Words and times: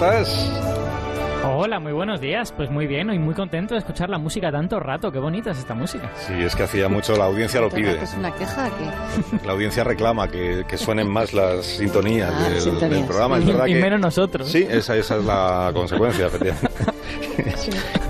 Aparici, 0.00 0.48
¿cómo 0.48 0.64
estás? 0.64 1.44
Hola, 1.50 1.80
muy 1.80 1.92
buenos 1.92 2.20
días. 2.20 2.52
Pues 2.52 2.70
muy 2.70 2.86
bien, 2.86 3.10
hoy 3.10 3.18
muy 3.18 3.34
contento 3.34 3.74
de 3.74 3.78
escuchar 3.78 4.08
la 4.10 4.18
música 4.18 4.50
tanto 4.52 4.78
rato. 4.80 5.10
Qué 5.10 5.18
bonita 5.18 5.50
es 5.52 5.58
esta 5.58 5.74
música. 5.74 6.10
Sí, 6.26 6.34
es 6.34 6.54
que 6.54 6.64
hacía 6.64 6.88
mucho, 6.88 7.16
la 7.16 7.24
audiencia 7.24 7.60
lo 7.60 7.68
pide. 7.70 8.02
¿Es 8.02 8.14
una 8.14 8.32
queja 8.34 8.66
aquí? 8.66 8.84
La 9.46 9.52
audiencia 9.52 9.82
reclama 9.84 10.28
que, 10.28 10.64
que 10.68 10.76
suenen 10.76 11.08
más 11.08 11.32
las 11.32 11.64
sintonías, 11.64 12.32
Ah, 12.32 12.48
del, 12.48 12.60
sintonías. 12.60 12.90
del 12.90 13.04
programa. 13.06 13.38
Es 13.38 13.44
Y, 13.44 13.46
verdad 13.46 13.66
y 13.66 13.74
que... 13.74 13.80
menos 13.80 14.00
nosotros. 14.00 14.48
Sí, 14.50 14.66
esa, 14.68 14.96
esa 14.96 15.16
es 15.16 15.24
la 15.24 15.70
consecuencia, 15.74 16.26
efectivamente. 16.28 16.70
Que 17.36 17.50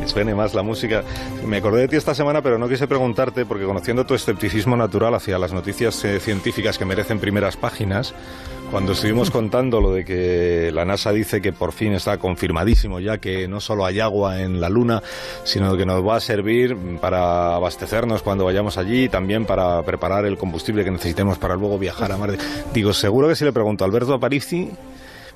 Suene 0.08 0.34
más 0.34 0.54
la 0.54 0.62
música. 0.62 1.04
Me 1.46 1.58
acordé 1.58 1.82
de 1.82 1.88
ti 1.88 1.96
esta 1.96 2.14
semana, 2.14 2.40
pero 2.40 2.58
no 2.58 2.66
quise 2.66 2.88
preguntarte, 2.88 3.44
porque 3.44 3.64
conociendo 3.64 4.06
tu 4.06 4.14
escepticismo 4.14 4.74
natural 4.74 5.14
hacia 5.14 5.38
las 5.38 5.52
noticias 5.52 6.02
eh, 6.04 6.18
científicas 6.18 6.78
que 6.78 6.86
merecen 6.86 7.20
primeras 7.20 7.58
páginas, 7.58 8.14
cuando 8.70 8.92
estuvimos 8.92 9.30
contando 9.38 9.82
lo 9.82 9.92
de 9.92 10.06
que 10.06 10.70
la 10.72 10.86
NASA 10.86 11.12
dice 11.12 11.42
que 11.42 11.52
por 11.52 11.72
fin 11.72 11.92
está 11.92 12.16
confirmadísimo 12.18 13.00
ya 13.00 13.18
que 13.18 13.48
no 13.48 13.60
solo 13.60 13.84
hay 13.84 14.00
agua 14.00 14.40
en 14.40 14.60
la 14.60 14.70
Luna, 14.70 15.02
sino 15.44 15.76
que 15.76 15.84
nos 15.84 16.06
va 16.06 16.16
a 16.16 16.20
servir 16.20 16.74
para 17.00 17.54
abastecernos 17.54 18.22
cuando 18.22 18.46
vayamos 18.46 18.78
allí 18.78 19.04
y 19.04 19.08
también 19.08 19.44
para 19.44 19.82
preparar 19.82 20.24
el 20.24 20.38
combustible 20.38 20.84
que 20.84 20.90
necesitemos 20.90 21.38
para 21.38 21.54
luego 21.54 21.78
viajar 21.78 22.12
a 22.12 22.16
Marte. 22.16 22.38
Digo, 22.72 22.94
seguro 22.94 23.28
que 23.28 23.36
si 23.36 23.44
le 23.44 23.52
pregunto 23.52 23.84
a 23.84 23.86
Alberto 23.86 24.14
Aparici, 24.14 24.70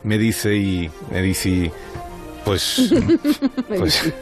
me 0.04 0.18
dice 0.18 0.56
y 0.56 0.90
me 1.10 1.22
dice 1.22 1.70
pues 2.44 2.92
pues, 3.68 4.12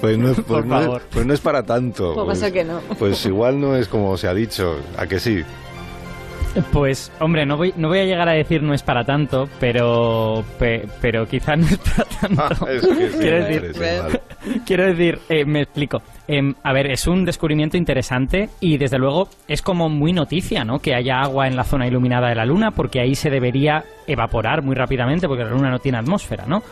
pues 0.00 0.18
no, 0.18 0.30
es- 0.30 0.34
pues 0.36 0.46
Por 0.46 0.66
no 0.66 0.78
es- 0.80 0.84
favor. 0.86 1.02
pues 1.12 1.26
no 1.26 1.34
es 1.34 1.40
para 1.40 1.62
tanto 1.62 2.14
Pues 2.14 2.26
pasa 2.26 2.50
que 2.52 2.64
no. 2.64 2.80
pues 2.98 3.24
igual 3.26 3.60
no 3.60 3.76
es 3.76 3.88
como 3.88 4.16
se 4.16 4.28
ha 4.28 4.34
dicho 4.34 4.76
a 4.96 5.06
que 5.06 5.18
sí 5.20 5.42
Pues, 6.70 7.10
hombre, 7.18 7.46
no 7.46 7.56
voy, 7.56 7.72
no 7.78 7.88
voy 7.88 8.00
a 8.00 8.04
llegar 8.04 8.28
a 8.28 8.32
decir 8.32 8.62
no 8.62 8.74
es 8.74 8.82
para 8.82 9.04
tanto, 9.04 9.48
pero, 9.58 10.44
pe- 10.58 10.86
pero 11.00 11.26
quizás 11.26 11.56
no 11.58 11.66
es 11.66 11.78
para 11.78 12.04
tanto. 12.04 12.68
es 12.68 12.86
que 12.86 13.08
sí, 13.10 13.18
Quiero 13.18 13.44
decir. 13.44 13.72
Quiero 14.66 14.86
decir, 14.86 15.18
eh, 15.30 15.44
me 15.46 15.62
explico. 15.62 16.02
Em, 16.28 16.54
a 16.62 16.72
ver, 16.74 16.90
es 16.90 17.06
un 17.06 17.24
descubrimiento 17.24 17.78
interesante 17.78 18.50
y 18.60 18.76
desde 18.76 18.98
luego 18.98 19.28
es 19.48 19.62
como 19.62 19.88
muy 19.88 20.12
noticia, 20.12 20.62
¿no? 20.64 20.78
Que 20.78 20.94
haya 20.94 21.20
agua 21.22 21.46
en 21.46 21.56
la 21.56 21.64
zona 21.64 21.86
iluminada 21.86 22.28
de 22.28 22.34
la 22.34 22.44
Luna, 22.44 22.70
porque 22.72 23.00
ahí 23.00 23.14
se 23.14 23.30
debería 23.30 23.84
evaporar 24.06 24.62
muy 24.62 24.74
rápidamente, 24.74 25.26
porque 25.28 25.44
la 25.44 25.50
Luna 25.50 25.70
no 25.70 25.78
tiene 25.78 25.98
atmósfera, 25.98 26.44
¿no? 26.46 26.62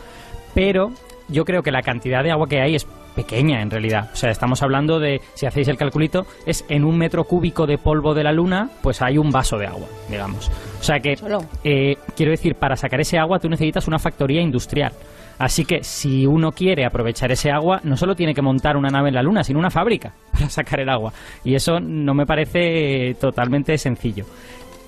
Pero 0.53 0.91
yo 1.27 1.45
creo 1.45 1.63
que 1.63 1.71
la 1.71 1.81
cantidad 1.81 2.23
de 2.23 2.31
agua 2.31 2.47
que 2.47 2.61
hay 2.61 2.75
es 2.75 2.85
pequeña 3.15 3.61
en 3.61 3.69
realidad. 3.69 4.09
O 4.13 4.15
sea, 4.15 4.31
estamos 4.31 4.61
hablando 4.61 4.99
de, 4.99 5.21
si 5.33 5.45
hacéis 5.45 5.67
el 5.67 5.77
calculito, 5.77 6.25
es 6.45 6.65
en 6.69 6.83
un 6.83 6.97
metro 6.97 7.23
cúbico 7.25 7.65
de 7.67 7.77
polvo 7.77 8.13
de 8.13 8.23
la 8.23 8.31
Luna, 8.31 8.69
pues 8.81 9.01
hay 9.01 9.17
un 9.17 9.31
vaso 9.31 9.57
de 9.57 9.67
agua, 9.67 9.87
digamos. 10.09 10.49
O 10.79 10.83
sea 10.83 10.99
que, 10.99 11.17
eh, 11.63 11.97
quiero 12.15 12.31
decir, 12.31 12.55
para 12.55 12.75
sacar 12.75 13.01
ese 13.01 13.17
agua 13.17 13.39
tú 13.39 13.49
necesitas 13.49 13.87
una 13.87 13.99
factoría 13.99 14.41
industrial. 14.41 14.93
Así 15.37 15.65
que 15.65 15.83
si 15.83 16.25
uno 16.27 16.51
quiere 16.51 16.85
aprovechar 16.85 17.31
ese 17.31 17.49
agua, 17.49 17.81
no 17.83 17.97
solo 17.97 18.15
tiene 18.15 18.33
que 18.33 18.43
montar 18.43 18.77
una 18.77 18.89
nave 18.89 19.09
en 19.09 19.15
la 19.15 19.23
Luna, 19.23 19.43
sino 19.43 19.57
una 19.57 19.71
fábrica 19.71 20.13
para 20.31 20.49
sacar 20.49 20.79
el 20.79 20.89
agua. 20.89 21.11
Y 21.43 21.55
eso 21.55 21.79
no 21.79 22.13
me 22.13 22.25
parece 22.25 23.15
totalmente 23.19 23.77
sencillo. 23.77 24.25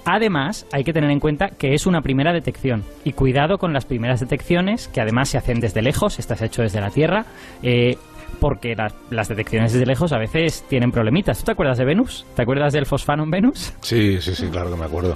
Además, 0.06 0.66
hay 0.72 0.84
que 0.84 0.94
tener 0.94 1.10
en 1.10 1.20
cuenta 1.20 1.50
que 1.50 1.74
es 1.74 1.86
una 1.86 2.02
primera 2.02 2.34
detección. 2.34 2.84
Y 3.04 3.14
cuidado 3.14 3.58
con 3.58 3.74
las 3.74 3.86
primeras 3.86 4.20
detecciones, 4.20 4.88
que 4.88 5.02
además 5.02 5.30
se 5.30 5.38
hacen 5.38 5.60
desde 5.60 5.82
lejos, 5.82 6.20
estás 6.20 6.42
hecho 6.42 6.62
desde 6.62 6.82
la 6.82 6.90
Tierra, 6.90 7.26
eh, 7.62 7.98
porque 8.40 8.76
las, 8.76 8.94
las 9.10 9.30
detecciones 9.30 9.72
desde 9.72 9.86
lejos 9.86 10.12
a 10.12 10.18
veces 10.18 10.66
tienen 10.68 10.92
problemitas. 10.92 11.40
¿Tú 11.40 11.46
te 11.46 11.52
acuerdas 11.54 11.78
de 11.78 11.86
Venus? 11.86 12.26
¿Te 12.36 12.42
acuerdas 12.42 12.74
del 12.74 12.86
fosfano 12.86 13.24
en 13.24 13.32
Venus? 13.32 13.74
sí 13.82 14.20
sí 14.20 14.36
sí 14.36 14.48
claro 14.48 14.70
que 14.72 14.76
me 14.76 14.86
acuerdo 14.86 15.16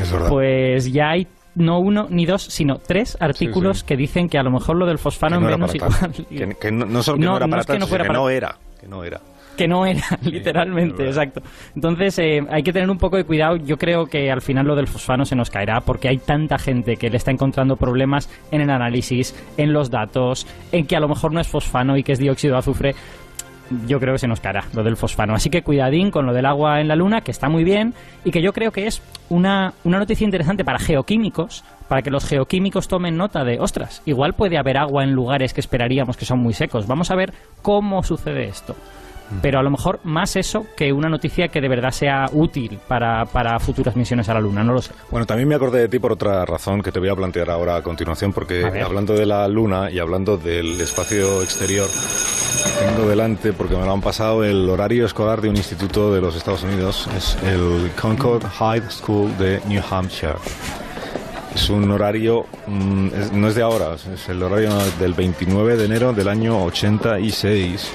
es 0.00 0.12
verdad 0.12 0.28
Pues 0.28 0.92
ya 0.92 1.10
hay 1.10 1.26
no 1.54 1.80
uno 1.80 2.06
ni 2.08 2.24
dos, 2.24 2.44
sino 2.44 2.78
tres 2.78 3.16
artículos 3.20 3.80
sí. 3.80 3.86
que 3.86 3.96
dicen 3.96 4.28
que 4.28 4.38
a 4.38 4.42
lo 4.42 4.50
mejor 4.50 4.76
lo 4.76 4.86
del 4.86 4.98
fosfano 4.98 5.36
en 5.38 5.46
Venus 5.46 5.74
igual. 5.74 5.92
que, 6.60 6.70
no, 6.70 7.02
solo 7.02 7.18
que 7.18 7.24
no, 7.24 7.36
era 7.36 7.46
no 7.46 7.50
para 7.50 7.64
que 7.64 7.78
no 7.78 7.86
fuera 7.86 8.04
que 8.04 8.12
no 8.12 8.30
era 8.30 8.56
que 8.80 8.86
no 8.86 9.02
era 9.02 9.20
que 9.58 9.68
no 9.68 9.84
era, 9.84 10.04
literalmente, 10.22 11.04
exacto. 11.04 11.42
Entonces 11.74 12.18
eh, 12.20 12.40
hay 12.48 12.62
que 12.62 12.72
tener 12.72 12.88
un 12.88 12.96
poco 12.96 13.16
de 13.16 13.24
cuidado. 13.24 13.56
Yo 13.56 13.76
creo 13.76 14.06
que 14.06 14.30
al 14.30 14.40
final 14.40 14.66
lo 14.66 14.76
del 14.76 14.86
fosfano 14.86 15.26
se 15.26 15.36
nos 15.36 15.50
caerá 15.50 15.80
porque 15.80 16.08
hay 16.08 16.18
tanta 16.18 16.56
gente 16.58 16.96
que 16.96 17.10
le 17.10 17.18
está 17.18 17.32
encontrando 17.32 17.76
problemas 17.76 18.30
en 18.52 18.62
el 18.62 18.70
análisis, 18.70 19.34
en 19.58 19.72
los 19.74 19.90
datos, 19.90 20.46
en 20.72 20.86
que 20.86 20.96
a 20.96 21.00
lo 21.00 21.08
mejor 21.08 21.32
no 21.32 21.40
es 21.40 21.48
fosfano 21.48 21.96
y 21.98 22.04
que 22.04 22.12
es 22.12 22.20
dióxido 22.20 22.54
de 22.54 22.58
azufre. 22.60 22.94
Yo 23.86 24.00
creo 24.00 24.14
que 24.14 24.18
se 24.18 24.28
nos 24.28 24.40
caerá 24.40 24.64
lo 24.72 24.82
del 24.82 24.96
fosfano. 24.96 25.34
Así 25.34 25.50
que 25.50 25.62
cuidadín 25.62 26.10
con 26.10 26.24
lo 26.24 26.32
del 26.32 26.46
agua 26.46 26.80
en 26.80 26.88
la 26.88 26.96
luna, 26.96 27.20
que 27.20 27.32
está 27.32 27.50
muy 27.50 27.64
bien 27.64 27.92
y 28.24 28.30
que 28.30 28.40
yo 28.40 28.54
creo 28.54 28.70
que 28.70 28.86
es 28.86 29.02
una, 29.28 29.74
una 29.84 29.98
noticia 29.98 30.24
interesante 30.24 30.64
para 30.64 30.78
geoquímicos, 30.78 31.64
para 31.86 32.00
que 32.00 32.10
los 32.10 32.24
geoquímicos 32.24 32.88
tomen 32.88 33.18
nota 33.18 33.44
de, 33.44 33.60
ostras, 33.60 34.02
igual 34.06 34.32
puede 34.32 34.56
haber 34.56 34.78
agua 34.78 35.04
en 35.04 35.12
lugares 35.12 35.52
que 35.52 35.60
esperaríamos 35.60 36.16
que 36.16 36.24
son 36.24 36.38
muy 36.38 36.54
secos. 36.54 36.86
Vamos 36.86 37.10
a 37.10 37.16
ver 37.16 37.34
cómo 37.60 38.02
sucede 38.02 38.44
esto 38.44 38.74
pero 39.42 39.58
a 39.58 39.62
lo 39.62 39.70
mejor 39.70 40.00
más 40.04 40.36
eso 40.36 40.66
que 40.76 40.92
una 40.92 41.08
noticia 41.08 41.48
que 41.48 41.60
de 41.60 41.68
verdad 41.68 41.90
sea 41.90 42.28
útil 42.32 42.78
para, 42.88 43.24
para 43.26 43.58
futuras 43.60 43.94
misiones 43.96 44.28
a 44.28 44.34
la 44.34 44.40
Luna, 44.40 44.64
no 44.64 44.72
lo 44.72 44.82
sé. 44.82 44.92
Bueno, 45.10 45.26
también 45.26 45.48
me 45.48 45.54
acordé 45.54 45.80
de 45.80 45.88
ti 45.88 45.98
por 45.98 46.12
otra 46.12 46.44
razón 46.46 46.82
que 46.82 46.90
te 46.92 46.98
voy 46.98 47.08
a 47.08 47.14
plantear 47.16 47.50
ahora 47.50 47.76
a 47.76 47.82
continuación, 47.82 48.32
porque 48.32 48.64
hablando 48.84 49.14
de 49.14 49.26
la 49.26 49.46
Luna 49.48 49.90
y 49.90 49.98
hablando 49.98 50.36
del 50.36 50.80
espacio 50.80 51.42
exterior, 51.42 51.86
tengo 52.78 53.08
delante, 53.08 53.52
porque 53.52 53.76
me 53.76 53.84
lo 53.84 53.92
han 53.92 54.00
pasado, 54.00 54.44
el 54.44 54.68
horario 54.68 55.04
escolar 55.06 55.40
de 55.40 55.48
un 55.48 55.56
instituto 55.56 56.12
de 56.14 56.20
los 56.20 56.34
Estados 56.36 56.62
Unidos, 56.62 57.08
es 57.16 57.36
el 57.44 57.90
Concord 58.00 58.44
High 58.44 58.82
School 58.90 59.36
de 59.38 59.60
New 59.66 59.82
Hampshire. 59.90 60.34
Es 61.54 61.68
un 61.70 61.90
horario, 61.90 62.46
mm, 62.66 63.06
es- 63.08 63.32
no 63.32 63.48
es 63.48 63.54
de 63.56 63.62
ahora, 63.62 63.94
es 63.94 64.28
el 64.28 64.42
horario 64.42 64.70
del 65.00 65.12
29 65.14 65.76
de 65.76 65.84
enero 65.86 66.12
del 66.12 66.28
año 66.28 66.62
86. 66.64 67.90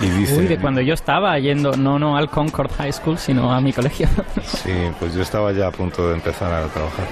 Y 0.00 0.10
dice, 0.10 0.38
Uy, 0.38 0.46
de 0.46 0.58
cuando 0.58 0.80
yo 0.82 0.94
estaba 0.94 1.38
yendo, 1.38 1.72
no, 1.72 1.98
no 1.98 2.16
al 2.16 2.28
Concord 2.28 2.70
High 2.72 2.92
School, 2.92 3.18
sino 3.18 3.52
a 3.52 3.60
mi 3.60 3.72
colegio. 3.72 4.08
Sí, 4.42 4.72
pues 4.98 5.14
yo 5.14 5.22
estaba 5.22 5.52
ya 5.52 5.68
a 5.68 5.70
punto 5.70 6.08
de 6.08 6.14
empezar 6.14 6.52
a 6.52 6.66
trabajar. 6.68 7.06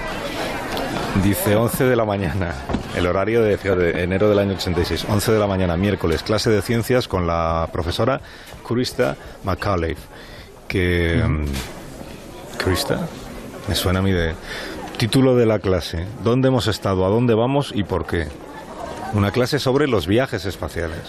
Dice 1.23 1.55
11 1.55 1.85
de 1.85 1.95
la 1.95 2.05
mañana, 2.05 2.53
el 2.95 3.07
horario 3.07 3.41
de, 3.41 3.57
enero 4.03 4.29
del 4.29 4.39
año 4.39 4.53
86, 4.53 5.05
11 5.09 5.31
de 5.31 5.39
la 5.39 5.47
mañana, 5.47 5.77
miércoles, 5.77 6.23
clase 6.23 6.49
de 6.49 6.61
ciencias 6.61 7.07
con 7.07 7.25
la 7.25 7.67
profesora 7.71 8.21
Krista 8.67 9.15
McAuliffe, 9.43 10.01
que... 10.67 11.23
mm, 11.25 11.45
¿Krista? 12.57 13.07
Me 13.67 13.75
suena 13.75 13.99
a 13.99 14.01
mí 14.01 14.11
de... 14.11 14.33
Título 14.97 15.35
de 15.35 15.45
la 15.45 15.59
clase, 15.59 16.05
¿dónde 16.23 16.47
hemos 16.47 16.67
estado, 16.67 17.05
a 17.05 17.09
dónde 17.09 17.33
vamos 17.33 17.71
y 17.75 17.83
por 17.83 18.05
qué? 18.05 18.27
Una 19.13 19.31
clase 19.31 19.59
sobre 19.59 19.87
los 19.87 20.07
viajes 20.07 20.45
espaciales. 20.45 21.01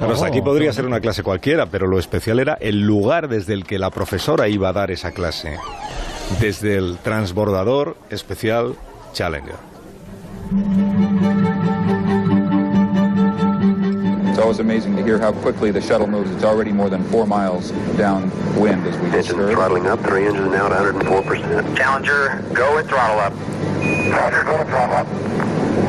Claro, 0.00 0.14
Oh, 0.18 0.24
aquí 0.24 0.40
podría 0.40 0.72
ser 0.72 0.86
una 0.86 0.98
clase 1.00 1.22
cualquiera, 1.22 1.66
pero 1.66 1.86
lo 1.86 1.98
especial 1.98 2.40
era 2.40 2.54
el 2.60 2.80
lugar 2.80 3.28
desde 3.28 3.52
el 3.52 3.64
que 3.66 3.78
la 3.78 3.90
profesora 3.90 4.48
iba 4.48 4.70
a 4.70 4.72
dar 4.72 4.90
esa 4.90 5.12
clase. 5.12 5.58
Desde 6.40 6.76
el 6.76 6.96
transbordador 7.04 7.96
especial 8.08 8.76
Challenger. 9.12 9.56
It's 14.30 14.38
always 14.38 14.58
amazing 14.60 14.96
to 14.96 15.02
hear 15.02 15.18
how 15.18 15.32
quickly 15.32 15.70
the 15.70 15.80
shuttle 15.82 16.06
moves. 16.06 16.30
It's 16.30 16.44
already 16.44 16.72
more 16.72 16.88
than 16.88 17.02
four 17.10 17.26
miles 17.26 17.70
downwind, 17.98 18.86
as 18.86 18.96
we 18.98 19.10
just 19.10 19.28
Engine 19.30 19.36
heard. 19.36 19.52
throttling 19.52 19.86
up, 19.86 20.00
three 20.00 20.26
engines 20.26 20.50
now 20.50 20.66
at 20.66 20.72
104%. 20.94 21.76
Challenger, 21.76 22.42
go 22.54 22.78
and 22.78 22.88
throttle 22.88 23.18
up. 23.20 23.32
Roger, 24.12 24.44
go 24.44 24.56
and 24.56 24.68
throttle 24.70 24.96
up. 24.96 25.06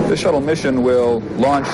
The 0.09 0.17
shuttle 0.17 0.41
mission 0.41 0.83
will 0.83 1.21
launch. 1.37 1.67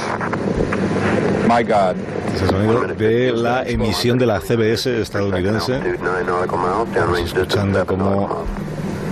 My 1.48 1.64
God, 1.64 1.96
Es 2.38 2.44
el 2.44 2.50
sonido 2.50 2.82
de 2.82 3.32
la 3.34 3.64
emisión 3.64 4.20
de 4.20 4.28
la 4.28 4.40
CBS 4.40 5.02
estadounidense. 5.02 5.74
Altitude 5.76 5.98
9 6.04 6.24
nautical 6.24 6.60
miles, 6.60 6.94
downrange 6.96 7.24
distance 7.24 7.42
escuchando 7.42 7.80
7 7.80 7.88
como- 7.88 8.46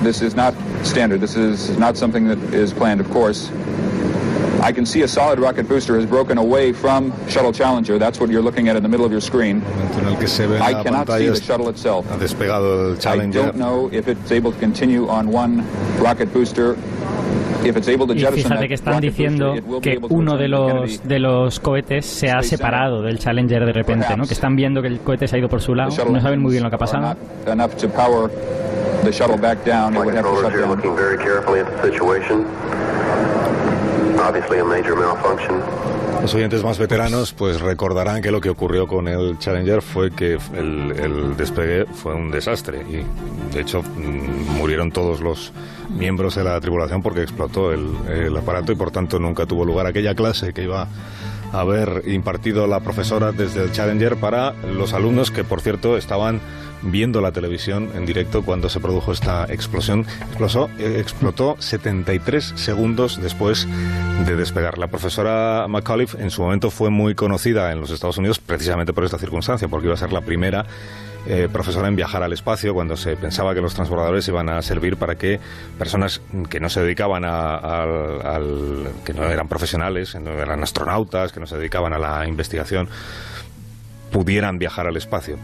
this 0.03 0.21
is 0.21 0.35
not 0.35 0.53
standard. 0.83 1.19
This 1.19 1.35
is 1.35 1.75
not 1.79 1.95
something 1.97 2.27
that 2.27 2.37
is 2.53 2.71
planned, 2.71 3.01
of 3.01 3.09
course. 3.11 3.49
I 4.61 4.71
can 4.71 4.85
see 4.85 5.01
a 5.03 5.07
solid 5.07 5.39
rocket 5.39 5.67
booster 5.67 5.95
has 5.95 6.05
broken 6.05 6.37
away 6.37 6.71
from 6.71 7.11
Shuttle 7.27 7.51
Challenger. 7.51 7.97
That's 7.97 8.19
what 8.19 8.29
you're 8.29 8.43
looking 8.43 8.67
at 8.67 8.75
in 8.75 8.83
the 8.83 8.89
middle 8.89 9.05
of 9.05 9.11
your 9.11 9.21
screen. 9.21 9.63
I 10.61 10.83
cannot 10.83 11.07
see 11.07 11.27
the 11.27 11.41
shuttle 11.41 11.69
itself. 11.69 12.05
ha 12.09 12.17
despegado 12.17 12.91
el 12.91 13.07
I 13.07 13.25
don't 13.31 13.55
know 13.57 13.89
if 13.91 14.07
it's 14.07 14.31
able 14.31 14.51
to 14.51 14.59
continue 14.59 15.07
on 15.07 15.31
one 15.31 15.63
rocket 15.99 16.31
booster. 16.31 16.73
If 16.73 16.77
it's 16.77 16.83
able 17.23 17.53
to 17.53 17.54
Y 18.13 18.19
fíjate 18.43 18.67
que 18.67 18.73
están 18.75 18.93
diciendo 19.01 19.53
que 19.81 19.99
uno 20.09 20.37
de 20.37 20.47
los, 20.47 21.07
de 21.07 21.19
los 21.19 21.59
cohetes 21.59 22.05
se 22.05 22.29
ha 22.31 22.41
separado 22.43 23.01
del 23.01 23.19
Challenger 23.19 23.65
de 23.65 23.73
repente, 23.73 24.07
¿no? 24.17 24.25
Que 24.25 24.33
están 24.33 24.55
viendo 24.55 24.81
que 24.81 24.87
el 24.87 24.99
cohete 24.99 25.27
se 25.27 25.35
ha 25.35 25.39
ido 25.39 25.49
por 25.49 25.61
su 25.61 25.73
lado, 25.75 25.91
no 26.11 26.21
saben 26.21 26.41
muy 26.41 26.51
bien 26.51 26.63
lo 26.63 26.69
que 26.69 26.75
ha 26.75 26.79
pasado. 26.79 27.15
Los 36.25 36.33
oyentes 36.33 36.63
más 36.63 36.79
veteranos 36.79 37.33
pues 37.33 37.61
recordarán 37.61 38.19
que 38.19 38.31
lo 38.31 38.41
que 38.41 38.49
ocurrió 38.49 38.87
con 38.87 39.07
el 39.07 39.37
Challenger 39.37 39.83
fue 39.83 40.09
que 40.09 40.39
el, 40.55 41.37
despegue 41.37 41.85
fue 41.85 42.15
un 42.15 42.31
desastre 42.31 42.81
y 42.81 43.53
de 43.53 43.61
hecho 43.61 43.83
mm, 43.83 44.57
murieron 44.57 44.91
todos 44.91 45.21
los 45.21 45.53
miembros 45.87 46.33
de 46.33 46.43
la 46.43 46.59
tripulación 46.59 47.03
porque 47.03 47.21
explotó 47.21 47.71
el 47.71 48.35
aparato 48.35 48.71
y 48.71 48.75
por 48.75 48.89
tanto 48.89 49.19
nunca 49.19 49.45
tuvo 49.45 49.65
lugar 49.65 49.85
aquella 49.85 50.15
clase 50.15 50.51
que 50.51 50.63
iba 50.63 50.87
a 51.53 51.59
haber 51.59 52.01
impartido 52.07 52.65
la 52.65 52.79
profesora 52.79 53.31
desde 53.31 53.61
el 53.63 53.71
Challenger 53.71 54.15
para 54.15 54.53
los 54.53 54.93
alumnos 54.93 55.29
que 55.29 55.43
por 55.43 55.61
cierto 55.61 55.95
estaban 55.95 56.41
viendo 56.81 57.21
la 57.21 57.31
televisión 57.31 57.89
en 57.95 58.05
directo 58.05 58.43
cuando 58.43 58.69
se 58.69 58.79
produjo 58.79 59.11
esta 59.11 59.45
explosión. 59.45 60.05
Explosó, 60.21 60.69
eh, 60.77 60.97
explotó 60.99 61.55
73 61.59 62.53
segundos 62.55 63.21
después 63.21 63.67
de 64.25 64.35
despegar. 64.35 64.77
La 64.77 64.87
profesora 64.87 65.65
McAuliffe 65.67 66.21
en 66.21 66.31
su 66.31 66.41
momento 66.41 66.69
fue 66.71 66.89
muy 66.89 67.15
conocida 67.15 67.71
en 67.71 67.79
los 67.79 67.91
Estados 67.91 68.17
Unidos 68.17 68.39
precisamente 68.39 68.93
por 68.93 69.03
esta 69.03 69.17
circunstancia, 69.17 69.67
porque 69.67 69.87
iba 69.87 69.95
a 69.95 69.97
ser 69.97 70.13
la 70.13 70.21
primera 70.21 70.65
eh, 71.27 71.49
profesora 71.51 71.87
en 71.87 71.95
viajar 71.95 72.21
al 72.21 72.33
espacio 72.33 72.75
cuando 72.75 72.95
se 72.95 73.15
pensaba 73.15 73.55
que 73.55 73.61
los 73.61 73.73
transbordadores 73.73 74.27
iban 74.27 74.47
a 74.47 74.61
servir 74.61 74.95
para 74.95 75.15
que 75.15 75.39
personas 75.77 76.21
que 76.49 76.59
no 76.59 76.69
se 76.69 76.81
dedicaban 76.81 77.25
a, 77.25 77.55
al, 77.55 78.91
que 79.03 79.13
no 79.13 79.23
eran 79.23 79.47
profesionales, 79.47 80.13
no 80.15 80.31
eran 80.33 80.61
astronautas, 80.61 81.31
que 81.31 81.39
no 81.39 81.47
se 81.47 81.57
dedicaban 81.57 81.93
a 81.93 81.97
la 81.97 82.27
investigación, 82.27 82.89
pudieran 84.11 84.59
viajar 84.59 84.85
al 84.85 84.97
espacio 84.97 85.39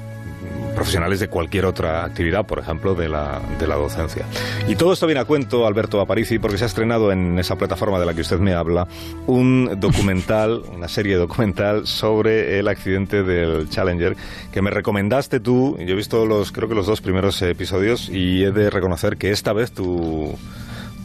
profesionales 0.76 1.20
de 1.20 1.28
cualquier 1.28 1.66
otra 1.66 2.04
actividad, 2.04 2.46
por 2.46 2.60
ejemplo, 2.60 2.96
de 2.96 3.10
la, 3.10 3.42
de 3.60 3.68
la 3.68 3.76
docencia. 3.76 4.26
Y 4.68 4.76
todo 4.76 4.94
esto 4.94 5.06
viene 5.06 5.22
a 5.22 5.26
cuento, 5.26 5.68
Alberto 5.68 6.02
Aparici, 6.02 6.40
porque 6.40 6.58
se 6.58 6.64
ha 6.64 6.68
estrenado 6.68 7.12
en 7.12 7.38
esa 7.40 7.56
plataforma 7.58 8.00
de 8.00 8.06
la 8.06 8.14
que 8.14 8.22
usted 8.22 8.40
me 8.40 8.54
habla 8.54 8.88
un 9.28 9.80
documental, 9.80 10.64
una 10.76 10.88
serie 10.88 11.16
documental 11.16 11.88
sobre 11.88 12.60
el 12.60 12.68
accidente 12.68 13.24
del 13.24 13.70
Challenger, 13.70 14.16
que 14.52 14.62
me 14.62 14.72
recomendaste 14.72 15.40
tú. 15.40 15.78
Yo 15.80 15.94
he 15.94 15.96
visto 15.96 16.26
los, 16.26 16.52
creo 16.52 16.70
que 16.70 16.76
los 16.76 16.88
dos 16.88 17.02
primeros 17.02 17.42
episodios 17.42 18.10
y 18.10 18.44
he 18.44 18.52
de 18.52 18.70
reconocer 18.70 19.18
que 19.18 19.32
esta 19.32 19.54
vez 19.54 19.72
tu 19.72 20.36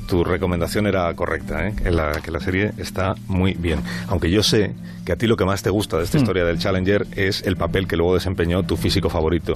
tu 0.07 0.25
recomendación 0.25 0.87
era 0.87 1.13
correcta, 1.15 1.67
¿eh? 1.69 1.75
que, 1.77 1.91
la, 1.91 2.13
que 2.23 2.31
la 2.31 2.41
serie 2.41 2.73
está 2.79 3.15
muy 3.27 3.55
bien. 3.55 3.81
Aunque 4.09 4.31
yo 4.31 4.43
sé 4.43 4.73
que 5.05 5.13
a 5.13 5.17
ti 5.17 5.27
lo 5.27 5.37
que 5.37 5.45
más 5.45 5.63
te 5.63 5.71
gusta 5.71 5.99
de 5.99 6.05
esta 6.05 6.19
historia 6.19 6.45
del 6.45 6.59
Challenger 6.59 7.07
es 7.15 7.43
el 7.43 7.57
papel 7.57 7.87
que 7.87 7.97
luego 7.97 8.15
desempeñó 8.15 8.63
tu 8.65 8.77
físico 8.77 9.09
favorito, 9.11 9.55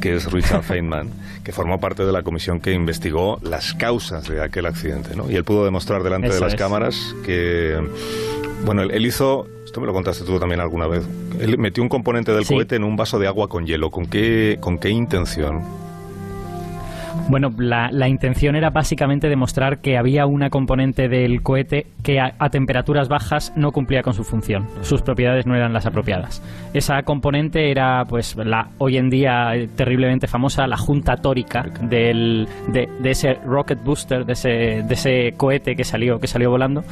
que 0.00 0.14
es 0.16 0.30
Richard 0.30 0.62
Feynman, 0.64 1.10
que 1.42 1.52
formó 1.52 1.80
parte 1.80 2.04
de 2.04 2.12
la 2.12 2.22
comisión 2.22 2.60
que 2.60 2.72
investigó 2.72 3.38
las 3.42 3.74
causas 3.74 4.28
de 4.28 4.42
aquel 4.42 4.66
accidente. 4.66 5.16
¿no? 5.16 5.30
Y 5.30 5.36
él 5.36 5.44
pudo 5.44 5.64
demostrar 5.64 6.02
delante 6.02 6.28
de 6.32 6.40
las 6.40 6.52
es. 6.54 6.58
cámaras 6.58 6.96
que, 7.24 7.76
bueno, 8.64 8.82
él, 8.82 8.90
él 8.92 9.06
hizo... 9.06 9.46
Esto 9.64 9.80
me 9.80 9.86
lo 9.88 9.92
contaste 9.92 10.24
tú 10.24 10.38
también 10.38 10.60
alguna 10.60 10.86
vez. 10.86 11.02
Él 11.40 11.58
metió 11.58 11.82
un 11.82 11.88
componente 11.88 12.30
del 12.32 12.44
Sí. 12.44 12.54
cohete 12.54 12.76
en 12.76 12.84
un 12.84 12.94
vaso 12.94 13.18
de 13.18 13.26
agua 13.26 13.48
con 13.48 13.66
hielo. 13.66 13.90
¿Con 13.90 14.06
qué, 14.06 14.58
con 14.60 14.78
qué 14.78 14.90
intención? 14.90 15.62
Bueno, 17.28 17.50
la, 17.58 18.08
intención 18.08 18.54
era 18.54 18.68
básicamente 18.68 19.28
demostrar 19.28 19.78
que 19.78 19.96
había 19.96 20.26
una 20.26 20.50
componente 20.50 21.08
del 21.08 21.42
cohete 21.42 21.86
que 22.02 22.20
a, 22.20 22.32
temperaturas 22.50 23.08
bajas 23.08 23.52
no 23.56 23.72
cumplía 23.72 24.02
con 24.02 24.12
su 24.12 24.24
función. 24.24 24.66
Sus 24.82 25.00
propiedades 25.00 25.46
no 25.46 25.54
eran 25.54 25.72
las 25.72 25.86
apropiadas. 25.86 26.42
Esa 26.74 27.02
componente 27.02 27.70
era, 27.70 28.04
pues, 28.04 28.36
la 28.36 28.68
hoy 28.76 28.98
en 28.98 29.08
día 29.08 29.56
eh, 29.56 29.68
terriblemente 29.74 30.26
famosa, 30.26 30.66
la 30.66 30.76
junta 30.76 31.16
tórica 31.16 31.64
del, 31.80 32.46
de, 32.68 32.88
de 33.00 33.10
ese 33.10 33.34
rocket 33.46 33.82
booster, 33.82 34.26
de 34.26 34.34
ese, 34.34 34.48
de 34.86 34.94
ese 34.94 35.34
cohete 35.36 35.74
que 35.74 35.84
salió, 35.84 36.20
que 36.20 36.26
salió 36.26 36.50
volando. 36.50 36.84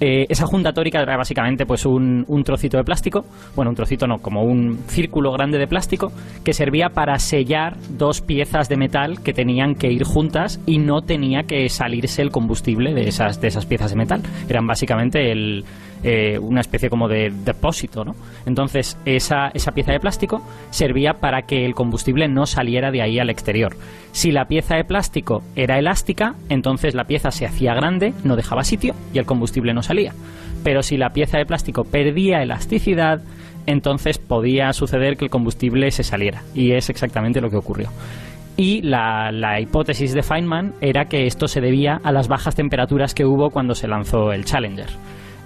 Eh, 0.00 0.26
esa 0.28 0.46
junta 0.46 0.72
tórica 0.72 1.00
era 1.00 1.16
básicamente 1.16 1.66
pues 1.66 1.84
un, 1.84 2.24
un 2.28 2.44
trocito 2.44 2.76
de 2.76 2.84
plástico, 2.84 3.24
bueno, 3.56 3.70
un 3.70 3.76
trocito 3.76 4.06
no, 4.06 4.18
como 4.18 4.44
un 4.44 4.78
círculo 4.86 5.32
grande 5.32 5.58
de 5.58 5.66
plástico 5.66 6.12
que 6.44 6.52
servía 6.52 6.90
para 6.90 7.18
sellar 7.18 7.76
dos 7.90 8.20
piezas 8.20 8.68
de 8.68 8.76
metal 8.76 9.20
que 9.22 9.32
tenían 9.32 9.74
que 9.78 9.90
ir 9.90 10.04
juntas 10.04 10.60
y 10.66 10.78
no 10.78 11.02
tenía 11.02 11.44
que 11.44 11.68
salirse 11.68 12.22
el 12.22 12.30
combustible 12.30 12.94
de 12.94 13.08
esas, 13.08 13.40
de 13.40 13.48
esas 13.48 13.66
piezas 13.66 13.90
de 13.90 13.96
metal. 13.96 14.22
Eran 14.48 14.66
básicamente 14.66 15.32
el, 15.32 15.64
eh, 16.04 16.38
una 16.38 16.60
especie 16.60 16.90
como 16.90 17.08
de 17.08 17.32
depósito, 17.44 18.04
¿no? 18.04 18.14
Entonces, 18.46 18.96
esa, 19.04 19.48
esa 19.48 19.72
pieza 19.72 19.92
de 19.92 19.98
plástico 19.98 20.42
servía 20.70 21.14
para 21.14 21.42
que 21.42 21.64
el 21.64 21.74
combustible 21.74 22.28
no 22.28 22.46
saliera 22.46 22.90
de 22.90 23.02
ahí 23.02 23.18
al 23.18 23.30
exterior. 23.30 23.76
Si 24.12 24.30
la 24.30 24.46
pieza 24.46 24.76
de 24.76 24.84
plástico 24.84 25.42
era 25.56 25.78
elástica, 25.78 26.34
entonces 26.48 26.94
la 26.94 27.04
pieza 27.04 27.30
se 27.30 27.46
hacía 27.46 27.74
grande, 27.74 28.14
no 28.22 28.36
dejaba 28.36 28.62
sitio 28.62 28.94
y 29.12 29.18
el 29.18 29.26
combustible 29.26 29.74
no 29.74 29.82
salía. 29.82 30.12
Pero 30.62 30.82
si 30.82 30.96
la 30.96 31.10
pieza 31.10 31.38
de 31.38 31.46
plástico 31.46 31.84
perdía 31.84 32.42
elasticidad, 32.42 33.20
entonces 33.66 34.18
podía 34.18 34.72
suceder 34.72 35.16
que 35.16 35.26
el 35.26 35.30
combustible 35.30 35.90
se 35.90 36.02
saliera. 36.02 36.42
Y 36.54 36.72
es 36.72 36.90
exactamente 36.90 37.40
lo 37.40 37.50
que 37.50 37.56
ocurrió. 37.56 37.90
Y 38.60 38.82
la, 38.82 39.30
la 39.30 39.60
hipótesis 39.60 40.12
de 40.14 40.24
Feynman 40.24 40.74
era 40.80 41.04
que 41.04 41.28
esto 41.28 41.46
se 41.46 41.60
debía 41.60 42.00
a 42.02 42.10
las 42.10 42.26
bajas 42.26 42.56
temperaturas 42.56 43.14
que 43.14 43.24
hubo 43.24 43.50
cuando 43.50 43.76
se 43.76 43.86
lanzó 43.86 44.32
el 44.32 44.44
Challenger. 44.44 44.88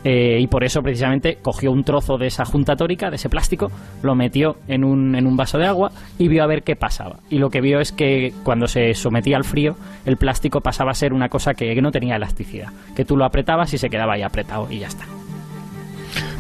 Eh, 0.03 0.39
y 0.41 0.47
por 0.47 0.65
eso 0.65 0.83
precisamente 0.83 1.37
cogió 1.43 1.71
un 1.73 1.85
trozo 1.85 2.17
de 2.17 2.29
esa 2.29 2.47
junta 2.47 2.75
tórica, 2.75 3.11
de 3.11 3.17
ese 3.17 3.29
plástico, 3.29 3.71
lo 4.03 4.15
metió 4.15 4.57
en 4.67 4.83
un, 4.83 5.15
en 5.15 5.27
un 5.27 5.37
vaso 5.37 5.59
de 5.59 5.67
agua 5.67 5.93
y 6.19 6.29
vio 6.29 6.43
a 6.43 6.47
ver 6.47 6.63
qué 6.63 6.75
pasaba. 6.75 7.19
Y 7.29 7.39
lo 7.39 7.51
que 7.51 7.61
vio 7.61 7.81
es 7.81 7.93
que 7.93 8.33
cuando 8.45 8.67
se 8.67 8.95
sometía 8.95 9.37
al 9.37 9.45
frío, 9.45 9.77
el 10.07 10.17
plástico 10.17 10.63
pasaba 10.63 10.93
a 10.93 10.95
ser 10.95 11.13
una 11.13 11.29
cosa 11.29 11.53
que 11.53 11.79
no 11.83 11.91
tenía 11.91 12.17
elasticidad, 12.17 12.73
que 12.97 13.05
tú 13.05 13.19
lo 13.19 13.27
apretabas 13.27 13.75
y 13.75 13.79
se 13.79 13.91
quedaba 13.91 14.15
ahí 14.15 14.23
apretado 14.23 14.69
y 14.71 14.79
ya 14.79 14.87
está. 14.89 15.05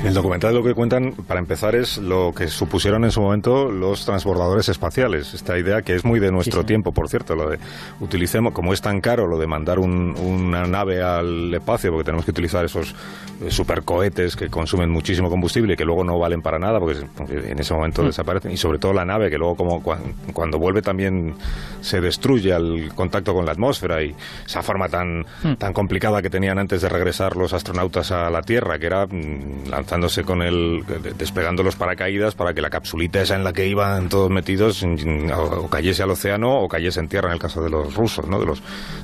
El 0.04 0.14
documental 0.14 0.52
lo 0.52 0.64
que 0.64 0.74
cuentan, 0.74 1.12
para 1.28 1.38
empezar, 1.38 1.76
es 1.76 1.96
lo 1.98 2.32
que 2.36 2.48
supusieron 2.48 3.04
en 3.04 3.12
su 3.12 3.20
momento 3.20 3.70
los 3.70 4.04
transbordadores 4.04 4.68
espaciales. 4.68 5.32
Esta 5.32 5.56
idea 5.56 5.82
que 5.82 5.94
es 5.94 6.04
muy 6.04 6.18
de 6.18 6.32
nuestro 6.32 6.62
Sí, 6.62 6.66
tiempo, 6.66 6.90
por 6.90 7.08
cierto, 7.08 7.36
lo 7.36 7.50
de 7.50 7.58
utilicemos, 8.00 8.52
como 8.52 8.72
es 8.72 8.80
tan 8.80 9.00
caro 9.00 9.28
lo 9.28 9.38
de 9.38 9.46
mandar 9.46 9.78
un- 9.78 10.16
una 10.18 10.64
nave 10.66 11.00
al 11.02 11.54
espacio, 11.54 11.90
porque 11.92 12.04
tenemos 12.04 12.24
que 12.24 12.32
utilizar 12.32 12.64
esos 12.64 12.96
eh, 13.40 13.50
supercohetes 13.50 14.34
que 14.36 14.48
consumen 14.48 14.90
muchísimo 14.90 15.30
combustible 15.30 15.74
y 15.74 15.76
que 15.76 15.84
luego 15.84 16.02
no 16.04 16.18
valen 16.18 16.42
para 16.42 16.58
nada, 16.58 16.78
porque, 16.80 17.00
en 17.28 17.58
ese 17.60 17.72
momento 17.72 18.02
desaparecen. 18.02 18.50
Y 18.50 18.56
sobre 18.56 18.78
todo 18.80 18.92
la 18.92 19.04
nave, 19.04 19.30
que 19.30 19.38
luego 19.38 19.54
como 19.56 19.82
cuan- 19.82 20.14
cuando 20.32 20.58
vuelve 20.58 20.82
también 20.82 21.34
se 21.80 22.00
destruye 22.00 22.52
al 22.52 22.92
contacto 22.94 23.34
con 23.34 23.46
la 23.46 23.52
atmósfera 23.52 24.02
y 24.02 24.14
esa 24.46 24.62
forma 24.62 24.88
tan, 24.88 25.24
tan 25.58 25.72
complicada 25.72 26.20
que 26.22 26.30
tenían 26.30 26.58
antes 26.58 26.82
de 26.82 26.88
regresar 26.88 27.36
los 27.36 27.52
astronautas 27.52 28.10
a 28.10 28.30
la 28.30 28.42
Tierra, 28.42 28.78
que 28.80 28.86
era 28.86 29.06
mm, 29.06 29.72
lanzándose 29.92 30.24
con 30.24 30.40
el, 30.40 30.84
de- 30.86 31.12
despegando 31.12 31.62
los 31.62 31.76
paracaídas 31.76 32.34
para 32.34 32.54
que 32.54 32.62
la 32.62 32.70
capsulita 32.70 33.20
esa 33.20 33.34
en 33.36 33.44
la 33.44 33.52
que 33.52 33.66
iban 33.66 34.08
todos 34.08 34.30
metidos 34.30 34.82
mm, 34.82 35.30
o, 35.32 35.42
o 35.64 35.68
cayese 35.68 36.02
al 36.02 36.10
océano 36.10 36.60
o 36.60 36.68
cayese 36.68 36.98
en 37.00 37.08
tierra 37.08 37.28
en 37.28 37.34
el 37.34 37.38
caso 37.38 37.62
de 37.62 37.68
los 37.68 37.94
rusos, 37.94 38.26
¿no? 38.26 38.40
de 38.40 38.46
los, 38.46 38.62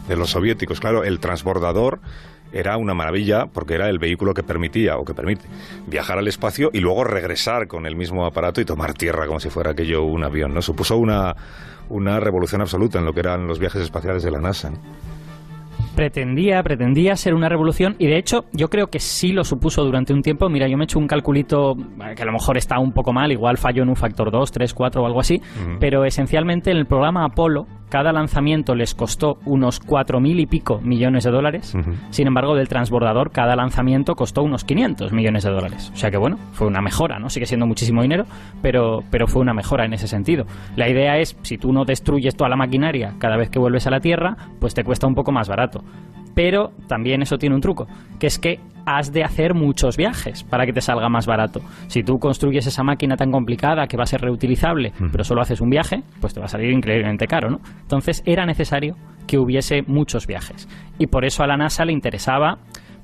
de 0.09 0.17
los 0.17 0.31
soviéticos. 0.31 0.81
Claro, 0.81 1.05
el 1.05 1.21
transbordador 1.21 2.01
era 2.55 2.79
una 2.79 2.95
maravilla 2.95 3.47
porque 3.53 3.75
era 3.75 3.91
el 3.91 3.99
vehículo 3.99 4.33
que 4.33 4.43
permitía 4.43 4.97
o 4.97 5.05
que 5.05 5.13
permite 5.13 5.45
viajar 5.87 6.17
al 6.17 6.27
espacio 6.27 6.71
y 6.73 6.81
luego 6.81 7.05
regresar 7.05 7.69
con 7.69 7.85
el 7.85 7.95
mismo 7.95 8.25
aparato 8.25 8.63
y 8.63 8.65
tomar 8.65 8.95
tierra 8.95 9.27
como 9.27 9.41
si 9.41 9.51
fuera 9.51 9.73
aquello 9.73 10.05
un 10.05 10.25
avión. 10.25 10.55
¿no? 10.55 10.63
Supuso 10.63 10.97
una, 10.97 11.37
una 11.91 12.19
revolución 12.19 12.63
absoluta 12.63 12.99
en 12.99 13.05
lo 13.05 13.13
que 13.13 13.21
eran 13.21 13.47
los 13.47 13.59
viajes 13.59 13.83
espaciales 13.83 14.23
de 14.23 14.31
la 14.31 14.41
NASA. 14.41 14.73
Pretendía, 15.99 16.63
pretendía 16.63 17.17
ser 17.17 17.35
una 17.35 17.49
revolución 17.49 17.97
y 17.99 18.07
de 18.07 18.19
hecho 18.19 18.45
yo 18.53 18.71
creo 18.71 18.87
que 18.87 19.01
sí 19.01 19.33
lo 19.33 19.43
supuso 19.43 19.83
durante 19.83 20.13
un 20.13 20.23
tiempo. 20.23 20.49
Mira, 20.49 20.69
yo 20.69 20.77
me 20.77 20.85
he 20.85 20.87
hecho 20.87 21.01
un 21.01 21.09
calculito 21.09 21.73
eh, 21.73 22.15
que 22.15 22.23
a 22.23 22.25
lo 22.25 22.31
mejor 22.31 22.57
está 22.57 22.79
un 22.79 22.93
poco 22.93 23.13
mal, 23.13 23.33
igual 23.33 23.59
falló 23.59 23.83
en 23.83 23.89
un 23.89 23.97
factor 23.97 24.31
2, 24.31 24.53
3, 24.53 24.75
4 24.75 25.03
o 25.03 25.07
algo 25.07 25.19
así, 25.19 25.43
pero 25.81 26.05
esencialmente 26.05 26.71
en 26.71 26.77
el 26.77 26.87
programa 26.87 27.25
Apolo 27.25 27.67
cada 27.89 28.13
lanzamiento 28.13 28.75
les 28.75 28.95
costó 28.95 29.39
unos 29.45 29.83
4.000 29.83 30.41
y 30.41 30.47
pico 30.47 30.81
millones 30.83 31.25
de 31.25 31.31
dólares. 31.31 31.75
Sin 32.11 32.27
embargo, 32.27 32.55
del 32.55 32.69
transbordador 32.69 33.31
cada 33.31 33.57
lanzamiento 33.57 34.15
costó 34.15 34.43
unos 34.43 34.65
500 34.65 35.13
millones 35.13 35.45
de 35.45 35.51
dólares. 35.51 35.91
O 35.95 35.97
sea 35.97 36.11
que 36.11 36.17
bueno, 36.17 36.39
fue 36.53 36.67
una 36.67 36.81
mejora, 36.81 37.19
¿no? 37.19 37.31
Sigue 37.31 37.47
siendo 37.47 37.67
muchísimo 37.67 38.03
dinero, 38.03 38.27
pero, 38.63 39.03
pero 39.11 39.27
fue 39.27 39.43
una 39.43 39.55
mejora 39.55 39.85
en 39.85 39.93
ese 39.93 40.09
sentido. 40.09 40.47
La 40.77 40.89
idea 40.89 41.19
es, 41.19 41.37
si 41.43 41.59
tú 41.59 41.73
no 41.73 41.85
destruyes 41.85 42.37
toda 42.37 42.51
la 42.51 42.57
maquinaria 42.57 43.15
cada 43.19 43.37
vez 43.37 43.51
que 43.51 43.59
vuelves 43.59 43.87
a 43.87 43.91
la 43.91 44.01
Tierra, 44.01 44.37
pues 44.61 44.75
te 44.75 44.85
cuesta 44.85 45.07
un 45.07 45.15
poco 45.15 45.33
más 45.33 45.49
barato. 45.49 45.83
Pero 46.35 46.73
también 46.87 47.23
eso 47.23 47.39
tiene 47.39 47.55
un 47.55 47.61
truco, 47.61 47.89
que 48.19 48.29
es 48.29 48.39
que 48.39 48.61
has 48.97 49.13
de 49.13 49.23
hacer 49.23 49.55
muchos 49.55 49.97
viajes 49.97 50.45
para 50.45 50.65
que 50.65 50.73
te 50.73 50.81
salga 50.81 51.09
más 51.09 51.27
barato. 51.27 51.61
Si 51.89 52.03
tú 52.03 52.19
construyes 52.19 52.67
esa 52.67 52.83
máquina 52.83 53.17
tan 53.17 53.31
complicada 53.31 53.87
que 53.87 53.97
va 53.97 54.05
a 54.05 54.07
ser 54.07 54.23
reutilizable, 54.23 54.93
pero 55.13 55.25
solo 55.25 55.43
haces 55.43 55.61
un 55.61 55.69
viaje, 55.69 56.03
pues 56.21 56.33
te 56.33 56.41
va 56.41 56.47
a 56.47 56.49
salir 56.49 56.71
increíblemente 56.71 57.27
caro, 57.27 57.51
¿no? 57.51 57.61
Entonces 57.83 58.23
era 58.25 58.47
necesario 58.47 58.97
que 59.27 59.39
hubiese 59.39 59.83
muchos 59.83 60.27
viajes. 60.27 60.69
Y 60.99 61.07
por 61.09 61.25
eso 61.25 61.43
a 61.43 61.47
la 61.47 61.57
NASA 61.57 61.85
le 61.85 61.93
interesaba 61.93 62.59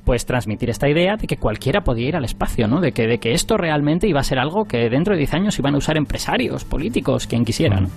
pues 0.04 0.26
transmitir 0.26 0.70
esta 0.70 0.88
idea 0.88 1.16
de 1.16 1.26
que 1.26 1.36
cualquiera 1.36 1.80
podía 1.82 2.08
ir 2.08 2.16
al 2.16 2.24
espacio, 2.24 2.68
¿no? 2.68 2.80
De 2.80 2.92
que, 2.92 3.06
de 3.06 3.18
que 3.18 3.32
esto 3.32 3.56
realmente 3.56 4.06
iba 4.06 4.20
a 4.20 4.24
ser 4.24 4.38
algo 4.38 4.64
que 4.64 4.90
dentro 4.90 5.14
de 5.14 5.18
10 5.18 5.34
años 5.34 5.58
iban 5.58 5.74
a 5.74 5.78
usar 5.78 5.96
empresarios, 5.96 6.64
políticos, 6.64 7.26
quien 7.26 7.44
quisiera, 7.44 7.80
¿no? 7.80 7.88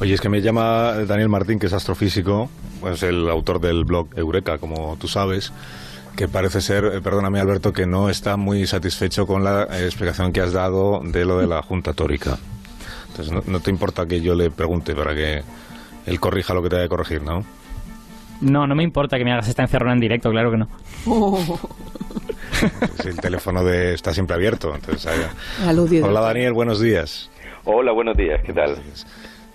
Oye, 0.00 0.14
es 0.14 0.20
que 0.20 0.28
me 0.28 0.40
llama 0.40 0.92
Daniel 1.06 1.28
Martín, 1.28 1.58
que 1.58 1.66
es 1.66 1.72
astrofísico, 1.72 2.48
pues 2.80 3.02
el 3.02 3.28
autor 3.28 3.60
del 3.60 3.84
blog 3.84 4.08
Eureka, 4.16 4.58
como 4.58 4.96
tú 4.96 5.06
sabes, 5.08 5.52
que 6.16 6.28
parece 6.28 6.60
ser, 6.60 6.84
eh, 6.84 7.00
perdóname 7.00 7.40
Alberto, 7.40 7.72
que 7.72 7.86
no 7.86 8.08
está 8.08 8.36
muy 8.36 8.66
satisfecho 8.66 9.26
con 9.26 9.44
la 9.44 9.64
eh, 9.64 9.84
explicación 9.84 10.32
que 10.32 10.40
has 10.40 10.52
dado 10.52 11.00
de 11.04 11.24
lo 11.24 11.38
de 11.38 11.46
la 11.46 11.62
Junta 11.62 11.92
Tórica. 11.92 12.38
Entonces, 13.08 13.32
no, 13.32 13.42
no 13.46 13.60
te 13.60 13.70
importa 13.70 14.06
que 14.06 14.20
yo 14.20 14.34
le 14.34 14.50
pregunte 14.50 14.94
para 14.94 15.14
que 15.14 15.42
él 16.06 16.20
corrija 16.20 16.54
lo 16.54 16.62
que 16.62 16.68
te 16.68 16.76
haya 16.76 16.84
que 16.84 16.88
corregir, 16.90 17.22
¿no? 17.22 17.44
No, 18.40 18.66
no 18.66 18.74
me 18.74 18.82
importa 18.82 19.18
que 19.18 19.24
me 19.24 19.32
hagas 19.32 19.48
esta 19.48 19.62
encerrona 19.62 19.92
en 19.92 20.00
directo, 20.00 20.30
claro 20.30 20.50
que 20.50 20.56
no. 20.56 20.68
Si 23.02 23.08
el 23.08 23.20
teléfono 23.20 23.62
de 23.62 23.94
está 23.94 24.14
siempre 24.14 24.34
abierto. 24.34 24.74
Entonces. 24.74 25.10
Hola 26.02 26.20
Daniel, 26.20 26.52
buenos 26.52 26.80
días. 26.80 27.30
Hola, 27.64 27.92
buenos 27.92 28.16
días, 28.16 28.40
¿qué 28.44 28.52
tal? 28.54 28.76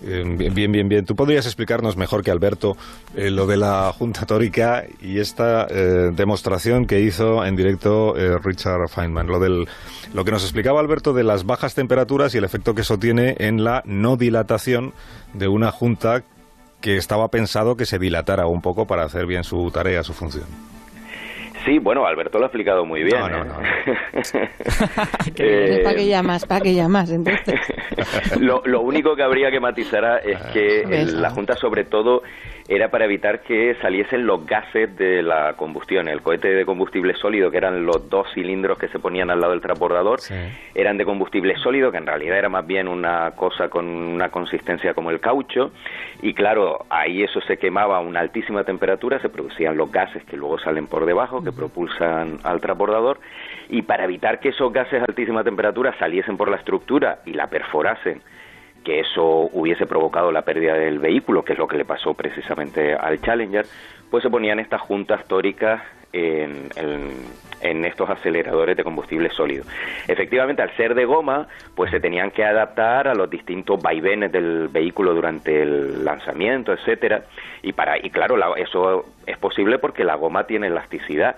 Bien, 0.00 0.54
bien, 0.54 0.72
bien, 0.72 0.88
bien. 0.88 1.04
¿Tú 1.04 1.16
podrías 1.16 1.46
explicarnos 1.46 1.96
mejor 1.96 2.22
que 2.22 2.30
Alberto 2.30 2.76
eh, 3.14 3.30
lo 3.30 3.46
de 3.46 3.56
la 3.56 3.92
Junta 3.92 4.26
Tórica 4.26 4.84
y 5.00 5.18
esta 5.18 5.66
eh, 5.70 6.10
demostración 6.14 6.86
que 6.86 7.00
hizo 7.00 7.44
en 7.44 7.56
directo 7.56 8.16
eh, 8.16 8.38
Richard 8.42 8.88
Feynman? 8.88 9.26
Lo, 9.26 9.38
del, 9.38 9.66
lo 10.12 10.24
que 10.24 10.30
nos 10.30 10.42
explicaba 10.42 10.80
Alberto 10.80 11.12
de 11.12 11.24
las 11.24 11.44
bajas 11.44 11.74
temperaturas 11.74 12.34
y 12.34 12.38
el 12.38 12.44
efecto 12.44 12.74
que 12.74 12.82
eso 12.82 12.98
tiene 12.98 13.36
en 13.38 13.64
la 13.64 13.82
no 13.86 14.16
dilatación 14.16 14.92
de 15.32 15.48
una 15.48 15.72
Junta 15.72 16.24
que 16.80 16.96
estaba 16.96 17.28
pensado 17.28 17.76
que 17.76 17.86
se 17.86 17.98
dilatara 17.98 18.46
un 18.46 18.60
poco 18.60 18.86
para 18.86 19.04
hacer 19.04 19.26
bien 19.26 19.44
su 19.44 19.70
tarea, 19.70 20.02
su 20.02 20.12
función. 20.12 20.75
Sí, 21.66 21.78
bueno, 21.80 22.06
Alberto 22.06 22.38
lo 22.38 22.44
ha 22.44 22.46
explicado 22.46 22.84
muy 22.86 23.02
bien. 23.02 23.18
No, 23.18 23.28
no, 23.28 23.42
¿eh? 23.42 23.46
no, 24.14 24.40
Eh, 25.36 25.80
¿Para 25.84 25.96
qué 25.96 26.06
llamas? 26.06 26.46
¿Para 26.46 26.60
qué 26.60 26.74
llamas? 26.74 27.10
Entonces, 27.10 27.60
lo, 28.40 28.62
lo 28.64 28.80
único 28.82 29.14
que 29.16 29.22
habría 29.22 29.50
que 29.50 29.60
matizar 29.60 30.22
es 30.24 30.40
que 30.52 30.84
¿Ves? 30.86 31.08
el- 31.12 31.20
la 31.22 31.30
Junta, 31.30 31.54
sobre 31.56 31.84
todo, 31.84 32.22
era 32.68 32.88
para 32.90 33.04
evitar 33.04 33.40
que 33.42 33.76
saliesen 33.80 34.26
los 34.26 34.44
gases 34.44 34.96
de 34.96 35.22
la 35.22 35.54
combustión. 35.54 36.08
El 36.08 36.20
cohete 36.22 36.48
de 36.48 36.64
combustible 36.64 37.14
sólido, 37.14 37.50
que 37.50 37.58
eran 37.58 37.86
los 37.86 38.08
dos 38.10 38.26
cilindros 38.34 38.78
que 38.78 38.88
se 38.88 38.98
ponían 38.98 39.30
al 39.30 39.40
lado 39.40 39.52
del 39.52 39.60
transbordador, 39.60 40.20
Sí. 40.20 40.34
eran 40.74 40.96
de 40.98 41.04
combustible 41.04 41.54
sólido, 41.56 41.92
que 41.92 41.98
en 41.98 42.06
realidad 42.06 42.38
era 42.38 42.48
más 42.48 42.66
bien 42.66 42.88
una 42.88 43.30
cosa 43.36 43.68
con 43.68 43.86
una 43.86 44.30
consistencia 44.30 44.94
como 44.94 45.10
el 45.10 45.20
caucho. 45.20 45.70
Y 46.22 46.34
claro, 46.34 46.86
ahí 46.90 47.22
eso 47.22 47.40
se 47.42 47.56
quemaba 47.56 47.98
a 47.98 48.00
una 48.00 48.20
altísima 48.20 48.64
temperatura, 48.64 49.20
se 49.20 49.28
producían 49.28 49.76
los 49.76 49.92
gases 49.92 50.24
que 50.24 50.36
luego 50.36 50.58
salen 50.58 50.86
por 50.86 51.06
debajo, 51.06 51.44
que 51.44 51.52
propulsan 51.52 52.38
al 52.42 52.60
transbordador. 52.60 53.20
Y 53.68 53.82
para 53.82 54.04
evitar 54.04 54.40
que 54.40 54.48
esos 54.50 54.72
gases 54.72 55.02
a 55.02 55.04
altísima 55.04 55.44
temperatura 55.44 55.94
saliesen 55.98 56.36
por 56.36 56.50
la 56.50 56.56
estructura 56.56 57.20
y 57.26 57.32
la 57.32 57.46
perforasen, 57.48 58.22
que 58.86 59.00
eso 59.00 59.50
hubiese 59.52 59.84
provocado 59.84 60.30
la 60.30 60.42
pérdida 60.42 60.74
del 60.74 61.00
vehículo, 61.00 61.42
que 61.44 61.54
es 61.54 61.58
lo 61.58 61.66
que 61.66 61.76
le 61.76 61.84
pasó 61.84 62.14
precisamente 62.14 62.94
al 62.94 63.20
Challenger, 63.20 63.66
pues 64.12 64.22
se 64.22 64.30
ponían 64.30 64.60
estas 64.60 64.80
juntas 64.80 65.24
tóricas 65.26 65.82
en, 66.12 66.68
en- 66.76 67.84
estos 67.84 68.08
aceleradores 68.08 68.76
de 68.76 68.84
combustible 68.84 69.28
sólido. 69.30 69.64
Efectivamente, 70.06 70.62
al 70.62 70.70
ser 70.76 70.94
de 70.94 71.04
goma, 71.04 71.48
pues 71.74 71.90
se 71.90 71.98
tenían 71.98 72.30
que 72.30 72.44
adaptar 72.44 73.08
a 73.08 73.14
los 73.14 73.28
distintos 73.28 73.80
vaivenes 73.82 74.30
del 74.30 74.68
vehículo 74.68 75.14
durante 75.14 75.62
el 75.62 76.04
lanzamiento, 76.04 76.72
etcétera. 76.72 77.22
Y 77.62 77.72
para 77.72 77.98
y 77.98 78.10
claro, 78.10 78.36
la- 78.36 78.52
eso 78.56 79.06
es 79.26 79.36
posible 79.38 79.78
porque 79.78 80.04
la 80.04 80.14
goma 80.14 80.46
tiene 80.46 80.68
elasticidad. 80.68 81.34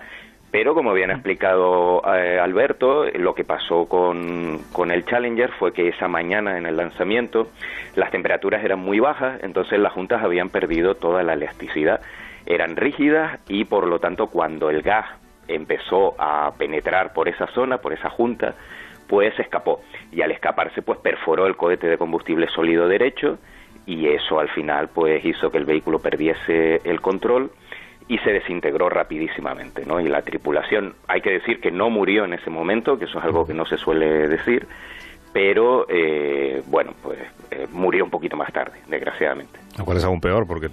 Pero 0.51 0.73
como 0.73 0.93
bien 0.93 1.11
ha 1.11 1.13
explicado 1.13 2.01
eh, 2.15 2.39
Alberto, 2.39 3.05
lo 3.05 3.35
que 3.35 3.43
pasó 3.43 3.87
con, 3.87 4.59
con 4.71 4.89
el 4.89 5.05
Challenger 5.05 5.51
fue 5.51 5.73
que 5.73 5.89
esa 5.89 6.07
mañana 6.07 6.57
en 6.57 6.65
el 6.65 6.75
lanzamiento 6.75 7.49
las 7.95 8.09
temperaturas 8.09 8.63
eran 8.63 8.79
muy 8.79 8.99
bajas, 8.99 9.43
entonces 9.43 9.79
las 9.79 9.93
juntas 9.93 10.23
habían 10.23 10.49
perdido 10.49 10.95
toda 10.95 11.21
la 11.21 11.33
elasticidad, 11.33 12.01
eran 12.47 12.75
rígidas 12.75 13.39
y 13.47 13.65
por 13.65 13.85
lo 13.87 13.99
tanto 13.99 14.27
cuando 14.27 14.71
el 14.71 14.81
gas 14.81 15.05
empezó 15.47 16.15
a 16.17 16.51
penetrar 16.57 17.13
por 17.13 17.27
esa 17.27 17.45
zona, 17.47 17.77
por 17.77 17.93
esa 17.93 18.09
junta, 18.09 18.55
pues 19.07 19.37
escapó. 19.39 19.81
Y 20.11 20.21
al 20.21 20.31
escaparse 20.31 20.81
pues 20.81 20.99
perforó 20.99 21.45
el 21.45 21.57
cohete 21.57 21.87
de 21.87 21.97
combustible 21.97 22.47
sólido 22.47 22.87
derecho 22.87 23.37
y 23.85 24.07
eso 24.07 24.39
al 24.39 24.49
final 24.49 24.89
pues 24.89 25.23
hizo 25.25 25.51
que 25.51 25.57
el 25.59 25.65
vehículo 25.65 25.99
perdiese 25.99 26.81
el 26.83 27.01
control 27.01 27.51
y 28.09 28.17
se 28.17 28.31
desintegró 28.31 28.89
rapidísimamente, 28.89 29.85
¿no? 29.85 30.01
Y 30.01 30.07
la 30.09 30.21
tripulación, 30.23 30.95
hay 31.07 31.21
que 31.21 31.29
decir 31.29 31.61
que 31.61 31.71
no 31.71 31.89
murió 31.89 32.25
en 32.25 32.33
ese 32.33 32.49
momento, 32.49 32.97
que 32.99 33.05
eso 33.05 33.19
es 33.19 33.23
algo 33.23 33.45
que 33.47 33.53
no 33.53 33.65
se 33.65 33.77
suele 33.77 34.27
decir, 34.27 34.67
pero 35.31 35.85
eh, 35.87 36.61
bueno, 36.65 36.93
pues 37.03 37.19
eh, 37.51 37.67
murió 37.71 38.03
un 38.03 38.09
poquito 38.09 38.35
más 38.35 38.51
tarde, 38.51 38.79
desgraciadamente. 38.87 39.59
Lo 39.77 39.85
cual 39.85 39.97
es 39.99 40.03
aún 40.03 40.19
peor 40.19 40.45
porque 40.47 40.69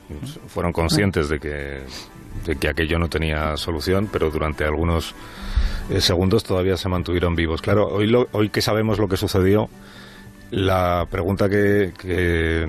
fueron 0.49 0.73
conscientes 0.73 1.28
de 1.28 1.38
que, 1.38 1.83
de 2.47 2.57
que 2.59 2.69
aquello 2.69 2.99
no 2.99 3.09
tenía 3.09 3.55
solución, 3.59 4.09
pero 4.11 4.31
durante 4.31 4.64
algunos 4.64 5.14
eh, 5.90 6.00
segundos 6.00 6.43
todavía 6.43 6.78
se 6.78 6.88
mantuvieron 6.88 7.37
vivos. 7.37 7.61
Claro, 7.61 7.87
hoy, 7.88 8.07
lo- 8.07 8.28
hoy 8.33 8.49
que 8.49 8.62
sabemos 8.62 8.99
lo 8.99 9.09
que 9.09 9.19
sucedió, 9.19 9.69
la 10.50 11.07
pregunta 11.11 11.50
que, 11.50 11.93
que 12.00 12.66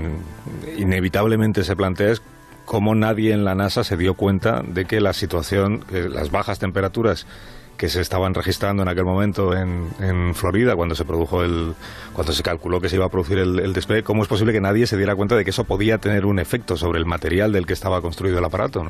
inevitablemente 0.77 1.63
se 1.63 1.75
plantea 1.75 2.12
es 2.12 2.21
cómo 2.67 2.95
nadie 2.95 3.33
en 3.33 3.45
la 3.45 3.55
NASA 3.55 3.86
se 3.86 3.95
dio 3.95 4.13
cuenta 4.15 4.62
de 4.62 4.83
que 4.83 5.00
la 5.00 5.13
situación, 5.13 5.79
que 5.89 6.09
las 6.09 6.31
bajas 6.31 6.59
temperaturas 6.59 7.25
que 7.77 7.88
se 7.88 8.01
estaban 8.01 8.33
registrando 8.33 8.83
en 8.83 8.89
aquel 8.89 9.05
momento 9.05 9.55
en, 9.55 9.88
en 10.01 10.33
Florida 10.36 10.75
cuando 10.75 10.93
se 10.93 11.05
produjo 11.05 11.43
el 11.43 11.74
cuando 12.13 12.33
se 12.33 12.43
calculó 12.43 12.81
que 12.81 12.89
se 12.89 12.97
iba 12.97 13.05
a 13.05 13.09
producir 13.09 13.38
el, 13.38 13.59
el 13.59 13.71
despegue 13.71 14.01
cómo 14.01 14.24
es 14.24 14.27
posible 14.27 14.51
que 14.51 14.59
nadie 14.59 14.88
se 14.88 14.97
diera 14.97 15.15
cuenta 15.15 15.36
de 15.36 15.43
que 15.43 15.51
eso 15.51 15.63
podía 15.63 16.00
tener 16.00 16.25
un 16.25 16.39
efecto 16.39 16.75
sobre 16.75 16.97
el 16.97 17.05
material 17.05 17.51
del 17.51 17.67
que 17.67 17.74
estaba 17.74 18.01
construido 18.01 18.39
el 18.39 18.45
aparato 18.45 18.83
¿no? 18.83 18.89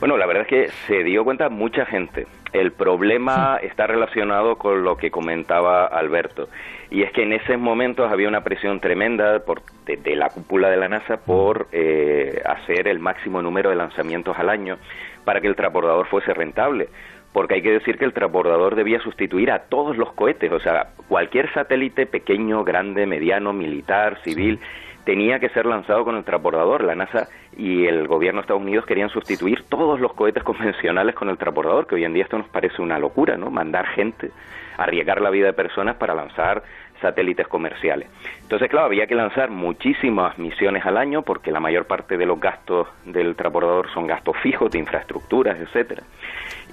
Bueno, 0.00 0.18
la 0.18 0.26
verdad 0.26 0.42
es 0.42 0.48
que 0.48 0.68
se 0.86 1.04
dio 1.04 1.24
cuenta 1.24 1.48
mucha 1.48 1.86
gente. 1.86 2.26
El 2.52 2.72
problema 2.72 3.56
está 3.62 3.86
relacionado 3.86 4.56
con 4.56 4.84
lo 4.84 4.96
que 4.96 5.10
comentaba 5.10 5.86
Alberto. 5.86 6.48
Y 6.90 7.02
es 7.02 7.12
que 7.12 7.22
en 7.22 7.32
esos 7.32 7.58
momentos 7.58 8.10
había 8.10 8.28
una 8.28 8.44
presión 8.44 8.80
tremenda 8.80 9.40
por, 9.40 9.62
de, 9.86 10.16
la 10.16 10.28
cúpula 10.28 10.70
de 10.70 10.76
la 10.76 10.88
NASA 10.88 11.16
por 11.18 11.66
eh, 11.72 12.40
hacer 12.44 12.86
el 12.86 13.00
máximo 13.00 13.42
número 13.42 13.70
de 13.70 13.76
lanzamientos 13.76 14.38
al 14.38 14.48
año 14.48 14.78
para 15.24 15.40
que 15.40 15.48
el 15.48 15.56
transbordador 15.56 16.06
fuese 16.06 16.32
rentable. 16.32 16.88
Porque 17.32 17.54
hay 17.54 17.62
que 17.62 17.72
decir 17.72 17.98
que 17.98 18.04
el 18.04 18.14
transbordador 18.14 18.76
debía 18.76 19.00
sustituir 19.00 19.50
a 19.50 19.64
todos 19.64 19.96
los 19.96 20.12
cohetes. 20.14 20.50
O 20.52 20.60
sea, 20.60 20.92
cualquier 21.08 21.52
satélite 21.52 22.06
pequeño, 22.06 22.64
grande, 22.64 23.04
mediano, 23.04 23.52
militar, 23.52 24.18
civil, 24.22 24.58
tenía 25.04 25.38
que 25.38 25.48
ser 25.50 25.66
lanzado 25.66 26.04
con 26.04 26.16
el 26.16 26.24
transbordador. 26.24 26.82
La 26.84 26.94
NASA 26.94 27.28
y 27.56 27.86
el 27.86 28.06
gobierno 28.06 28.40
de 28.40 28.42
Estados 28.42 28.62
Unidos 28.62 28.86
querían 28.86 29.08
sustituir 29.08 29.64
todos 29.68 30.00
los 30.00 30.12
cohetes 30.14 30.42
convencionales 30.44 31.14
con 31.14 31.28
el 31.28 31.36
transbordador, 31.36 31.86
que 31.86 31.96
hoy 31.96 32.04
en 32.04 32.14
día 32.14 32.24
esto 32.24 32.38
nos 32.38 32.48
parece 32.48 32.80
una 32.80 32.98
locura, 32.98 33.36
¿no? 33.36 33.50
Mandar 33.50 33.86
gente, 33.88 34.30
arriesgar 34.76 35.20
la 35.20 35.30
vida 35.30 35.46
de 35.46 35.52
personas 35.52 35.96
para 35.96 36.14
lanzar 36.14 36.62
satélites 37.00 37.46
comerciales. 37.48 38.08
Entonces, 38.42 38.70
claro, 38.70 38.86
había 38.86 39.06
que 39.06 39.14
lanzar 39.14 39.50
muchísimas 39.50 40.38
misiones 40.38 40.84
al 40.86 40.96
año 40.96 41.22
porque 41.22 41.50
la 41.50 41.60
mayor 41.60 41.86
parte 41.86 42.16
de 42.16 42.26
los 42.26 42.40
gastos 42.40 42.88
del 43.04 43.36
transbordador 43.36 43.90
son 43.92 44.06
gastos 44.06 44.36
fijos 44.42 44.70
de 44.70 44.78
infraestructuras, 44.78 45.58
etcétera 45.58 46.02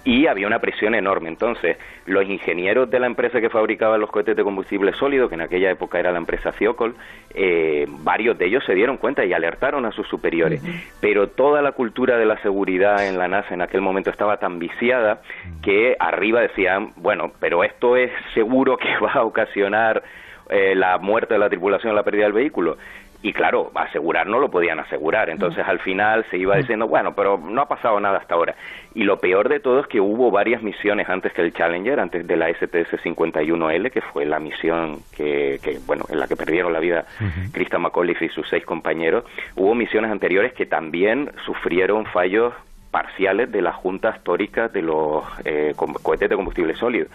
y 0.04 0.28
había 0.28 0.48
una 0.48 0.60
presión 0.60 0.96
enorme. 0.96 1.30
Entonces, 1.30 1.78
los 2.06 2.26
ingenieros 2.26 2.90
de 2.90 3.00
la 3.00 3.08
empresa 3.08 3.40
que 3.40 3.50
fabricaba 3.50 3.98
los 3.98 4.10
cohetes 4.12 4.36
de 4.36 4.44
combustible 4.44 4.94
sólido, 4.94 5.30
que 5.30 5.36
en 5.36 5.42
aquella 5.42 5.72
época 5.72 6.00
era 6.00 6.12
la 6.12 6.18
empresa 6.18 6.52
Ciocol, 6.52 6.96
eh, 7.34 7.86
varios 7.88 8.38
de 8.38 8.48
ellos 8.48 8.64
se 8.66 8.74
dieron 8.74 8.98
cuenta 8.98 9.24
y 9.26 9.34
alertaron 9.34 9.86
a 9.86 9.92
sus 9.92 10.08
superiores. 10.08 10.62
Pero 11.00 11.30
toda 11.30 11.62
la 11.62 11.72
cultura 11.72 12.18
de 12.18 12.26
la 12.26 12.42
seguridad 12.42 13.08
en 13.08 13.18
la 13.18 13.28
NASA 13.28 13.54
en 13.54 13.62
aquel 13.62 13.82
momento 13.82 14.10
estaba 14.10 14.38
tan 14.38 14.60
viciada 14.60 15.22
que 15.62 15.96
arriba 16.00 16.42
decían, 16.42 16.90
bueno, 16.98 17.32
pero 17.40 17.64
esto 17.64 17.96
es 17.96 18.12
seguro 18.34 18.78
que 18.78 18.90
va 19.04 19.14
a 19.14 19.24
ocasionar 19.24 20.04
eh, 20.50 20.76
la 20.76 20.98
muerte 20.98 21.36
de 21.36 21.40
la 21.40 21.50
tripulación 21.50 21.94
o 21.94 21.96
la 21.96 22.04
pérdida 22.04 22.26
del 22.26 22.34
vehículo. 22.34 22.78
Y 23.24 23.32
claro, 23.32 23.72
asegurar 23.74 24.28
no 24.28 24.38
lo 24.38 24.52
podían 24.52 24.80
asegurar. 24.80 25.30
Entonces 25.30 25.66
al 25.66 25.80
final 25.80 26.26
se 26.30 26.38
iba 26.38 26.58
diciendo, 26.58 26.88
bueno, 26.88 27.16
pero 27.16 27.38
no 27.38 27.62
ha 27.62 27.68
pasado 27.68 27.98
nada 28.00 28.18
hasta 28.18 28.36
ahora. 28.36 28.54
Y 28.94 29.04
lo 29.04 29.18
peor 29.18 29.48
de 29.48 29.62
todo 29.62 29.80
es 29.80 29.88
que 29.88 30.02
hubo 30.02 30.30
varias 30.30 30.62
misiones 30.62 31.08
antes 31.08 31.32
que 31.32 31.42
el 31.42 31.54
Challenger, 31.54 32.02
antes 32.02 32.28
de 32.28 32.36
la 32.36 32.50
STS-51L, 32.50 33.92
que 33.92 34.02
fue 34.02 34.26
la 34.26 34.40
misión 34.40 34.98
que, 35.16 35.58
que, 35.64 35.80
bueno, 35.88 36.04
en 36.10 36.20
la 36.20 36.28
que 36.28 36.36
perdieron 36.36 36.74
la 36.74 36.82
vida 36.82 37.06
Krista 37.54 37.80
McAuliffe 37.80 38.26
y 38.26 38.30
sus 38.30 38.48
seis 38.50 38.66
compañeros. 38.66 39.24
Hubo 39.56 39.74
misiones 39.74 40.12
anteriores 40.12 40.52
que 40.52 40.66
también 40.66 41.32
sufrieron 41.46 42.06
fallos 42.08 42.54
parciales 42.94 43.52
de 43.52 43.62
las 43.64 43.76
juntas 43.76 44.24
tóricas 44.24 44.72
de 44.72 44.84
los 44.84 45.24
eh, 45.44 45.74
co- 45.76 45.92
cohetes 46.02 46.30
de 46.30 46.36
combustible 46.36 46.76
sólido. 46.76 47.08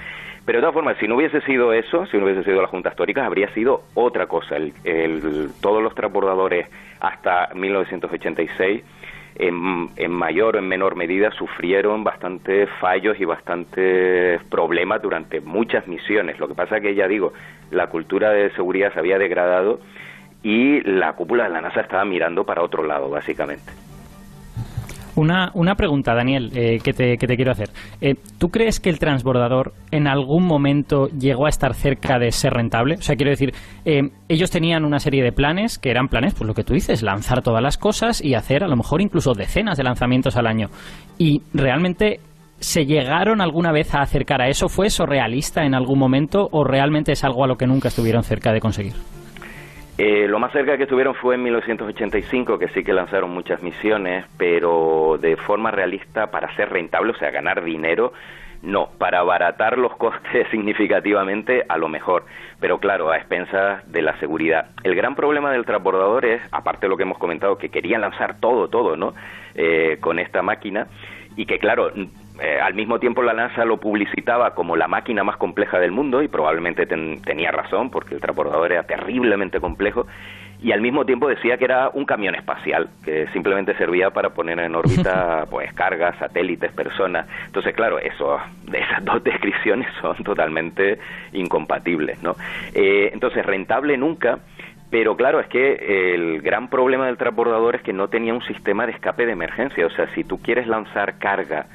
Pero 0.44 0.58
de 0.58 0.62
todas 0.62 0.74
formas, 0.74 0.96
si 0.98 1.06
no 1.06 1.14
hubiese 1.16 1.40
sido 1.42 1.72
eso, 1.72 2.04
si 2.06 2.16
no 2.18 2.24
hubiese 2.24 2.42
sido 2.42 2.60
las 2.60 2.70
juntas 2.70 2.96
tóricas, 2.96 3.24
habría 3.24 3.48
sido 3.54 3.82
otra 3.94 4.26
cosa. 4.26 4.56
Todos 5.60 5.82
los 5.82 5.94
transbordadores 5.94 6.66
hasta 7.00 7.50
1986, 7.54 8.82
en, 9.36 9.88
en 9.96 10.10
mayor 10.10 10.56
o 10.56 10.58
en 10.58 10.66
menor 10.66 10.96
medida, 10.96 11.30
sufrieron 11.32 12.02
bastantes 12.02 12.68
fallos 12.80 13.20
y 13.20 13.24
bastantes 13.24 14.42
problemas 14.50 15.00
durante 15.00 15.40
muchas 15.40 15.86
misiones. 15.86 16.40
Lo 16.40 16.48
que 16.48 16.54
pasa 16.54 16.78
es 16.78 16.82
que, 16.82 16.94
ya 16.94 17.06
digo, 17.06 17.32
la 17.70 17.86
cultura 17.88 18.30
de 18.30 18.50
seguridad 18.52 18.92
se 18.92 18.98
había 18.98 19.18
degradado 19.18 19.78
y 20.42 20.80
la 20.80 21.12
cúpula 21.12 21.44
de 21.44 21.50
la 21.50 21.60
NASA 21.60 21.82
estaba 21.82 22.04
mirando 22.04 22.44
para 22.44 22.62
otro 22.62 22.84
lado, 22.84 23.10
básicamente. 23.10 23.70
Una, 25.18 25.50
una 25.54 25.74
pregunta, 25.74 26.14
Daniel, 26.14 26.52
eh, 26.54 26.78
que, 26.80 26.92
te, 26.92 27.18
que 27.18 27.26
te 27.26 27.34
quiero 27.34 27.50
hacer. 27.50 27.70
Eh, 28.00 28.14
¿Tú 28.38 28.50
crees 28.50 28.78
que 28.78 28.88
el 28.88 29.00
transbordador 29.00 29.74
en 29.90 30.06
algún 30.06 30.46
momento 30.46 31.08
llegó 31.08 31.46
a 31.46 31.48
estar 31.48 31.74
cerca 31.74 32.20
de 32.20 32.30
ser 32.30 32.52
rentable? 32.52 32.94
O 32.94 33.02
sea, 33.02 33.16
quiero 33.16 33.30
decir, 33.30 33.52
eh, 33.84 34.10
ellos 34.28 34.52
tenían 34.52 34.84
una 34.84 35.00
serie 35.00 35.24
de 35.24 35.32
planes 35.32 35.80
que 35.80 35.90
eran 35.90 36.06
planes, 36.06 36.34
pues 36.34 36.46
lo 36.46 36.54
que 36.54 36.62
tú 36.62 36.72
dices, 36.72 37.02
lanzar 37.02 37.42
todas 37.42 37.60
las 37.60 37.78
cosas 37.78 38.22
y 38.24 38.34
hacer 38.34 38.62
a 38.62 38.68
lo 38.68 38.76
mejor 38.76 39.00
incluso 39.00 39.32
decenas 39.32 39.76
de 39.76 39.82
lanzamientos 39.82 40.36
al 40.36 40.46
año. 40.46 40.68
Y 41.18 41.42
realmente 41.52 42.20
¿Se 42.60 42.86
llegaron 42.86 43.40
alguna 43.40 43.70
vez 43.70 43.94
a 43.94 44.00
acercar 44.00 44.42
a 44.42 44.48
eso? 44.48 44.68
¿Fue 44.68 44.88
eso 44.88 45.06
realista 45.06 45.64
en 45.64 45.74
algún 45.74 45.96
momento 45.96 46.48
o 46.50 46.64
realmente 46.64 47.12
es 47.12 47.22
algo 47.22 47.44
a 47.44 47.46
lo 47.46 47.56
que 47.56 47.68
nunca 47.68 47.86
estuvieron 47.86 48.24
cerca 48.24 48.52
de 48.52 48.58
conseguir? 48.58 48.94
Eh, 49.98 50.28
lo 50.28 50.38
más 50.38 50.52
cerca 50.52 50.76
que 50.76 50.84
estuvieron 50.84 51.16
fue 51.16 51.34
en 51.34 51.42
1985, 51.42 52.56
que 52.56 52.68
sí 52.68 52.84
que 52.84 52.92
lanzaron 52.92 53.30
muchas 53.30 53.64
misiones, 53.64 54.24
pero 54.36 55.18
de 55.20 55.36
forma 55.36 55.72
realista 55.72 56.30
para 56.30 56.54
ser 56.54 56.70
rentable, 56.70 57.10
o 57.10 57.16
sea, 57.16 57.32
ganar 57.32 57.64
dinero, 57.64 58.12
no, 58.62 58.90
para 58.96 59.18
abaratar 59.18 59.76
los 59.76 59.96
costes 59.96 60.46
significativamente 60.52 61.64
a 61.68 61.76
lo 61.78 61.88
mejor, 61.88 62.26
pero 62.60 62.78
claro, 62.78 63.10
a 63.10 63.16
expensas 63.16 63.90
de 63.90 64.02
la 64.02 64.16
seguridad. 64.20 64.70
El 64.84 64.94
gran 64.94 65.16
problema 65.16 65.50
del 65.50 65.64
transbordador 65.64 66.26
es, 66.26 66.42
aparte 66.52 66.86
de 66.86 66.90
lo 66.90 66.96
que 66.96 67.02
hemos 67.02 67.18
comentado, 67.18 67.58
que 67.58 67.68
querían 67.68 68.00
lanzar 68.00 68.38
todo, 68.38 68.68
todo, 68.68 68.96
¿no? 68.96 69.14
Eh, 69.56 69.98
con 70.00 70.20
esta 70.20 70.42
máquina 70.42 70.86
y 71.34 71.46
que 71.46 71.58
claro, 71.58 71.92
eh, 72.40 72.60
al 72.60 72.74
mismo 72.74 72.98
tiempo 72.98 73.22
la 73.22 73.32
NASA 73.32 73.64
lo 73.64 73.78
publicitaba 73.78 74.54
como 74.54 74.76
la 74.76 74.88
máquina 74.88 75.24
más 75.24 75.36
compleja 75.36 75.78
del 75.78 75.90
mundo 75.90 76.22
y 76.22 76.28
probablemente 76.28 76.86
tenía 76.86 77.50
razón 77.50 77.90
porque 77.90 78.14
el 78.14 78.20
transbordador 78.20 78.72
era 78.72 78.84
terriblemente 78.84 79.60
complejo 79.60 80.06
y 80.60 80.72
al 80.72 80.80
mismo 80.80 81.04
tiempo 81.04 81.28
decía 81.28 81.56
que 81.56 81.64
era 81.64 81.88
un 81.90 82.04
camión 82.04 82.34
espacial 82.34 82.88
que 83.04 83.28
simplemente 83.28 83.74
servía 83.76 84.10
para 84.10 84.30
poner 84.30 84.58
en 84.58 84.74
órbita 84.74 85.46
pues 85.50 85.72
cargas, 85.72 86.18
satélites, 86.18 86.72
personas. 86.72 87.26
Entonces, 87.46 87.74
claro, 87.74 87.98
eso 87.98 88.38
esas 88.72 89.04
dos 89.04 89.22
descripciones 89.24 89.86
son 90.00 90.16
totalmente 90.24 90.98
incompatibles, 91.32 92.22
¿no? 92.22 92.34
Eh, 92.74 93.10
entonces, 93.12 93.46
rentable 93.46 93.96
nunca, 93.96 94.40
pero 94.90 95.16
claro, 95.16 95.38
es 95.38 95.46
que 95.46 96.14
el 96.14 96.40
gran 96.40 96.68
problema 96.68 97.06
del 97.06 97.18
transbordador 97.18 97.76
es 97.76 97.82
que 97.82 97.92
no 97.92 98.08
tenía 98.08 98.34
un 98.34 98.42
sistema 98.42 98.86
de 98.86 98.92
escape 98.92 99.26
de 99.26 99.32
emergencia, 99.32 99.86
o 99.86 99.90
sea, 99.90 100.12
si 100.14 100.24
tú 100.24 100.42
quieres 100.42 100.66
lanzar 100.66 101.18
carga 101.18 101.66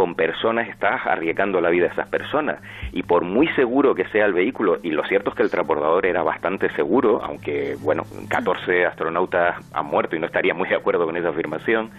con 0.00 0.14
personas 0.14 0.66
estás 0.66 1.04
arriesgando 1.04 1.60
la 1.60 1.68
vida 1.68 1.84
de 1.84 1.92
esas 1.92 2.08
personas. 2.08 2.58
Y 2.90 3.02
por 3.02 3.22
muy 3.22 3.48
seguro 3.48 3.94
que 3.94 4.06
sea 4.06 4.24
el 4.24 4.32
vehículo, 4.32 4.78
y 4.82 4.92
lo 4.92 5.04
cierto 5.04 5.28
es 5.28 5.36
que 5.36 5.42
el 5.42 5.50
transbordador 5.50 6.06
era 6.06 6.22
bastante 6.22 6.70
seguro, 6.70 7.20
aunque, 7.22 7.76
bueno, 7.82 8.04
14 8.30 8.86
astronautas 8.86 9.56
han 9.74 9.84
muerto 9.84 10.16
y 10.16 10.18
no 10.18 10.24
estaría 10.24 10.54
muy 10.54 10.70
de 10.70 10.76
acuerdo 10.76 11.04
con 11.04 11.18
esa 11.18 11.28
afirmación, 11.28 11.90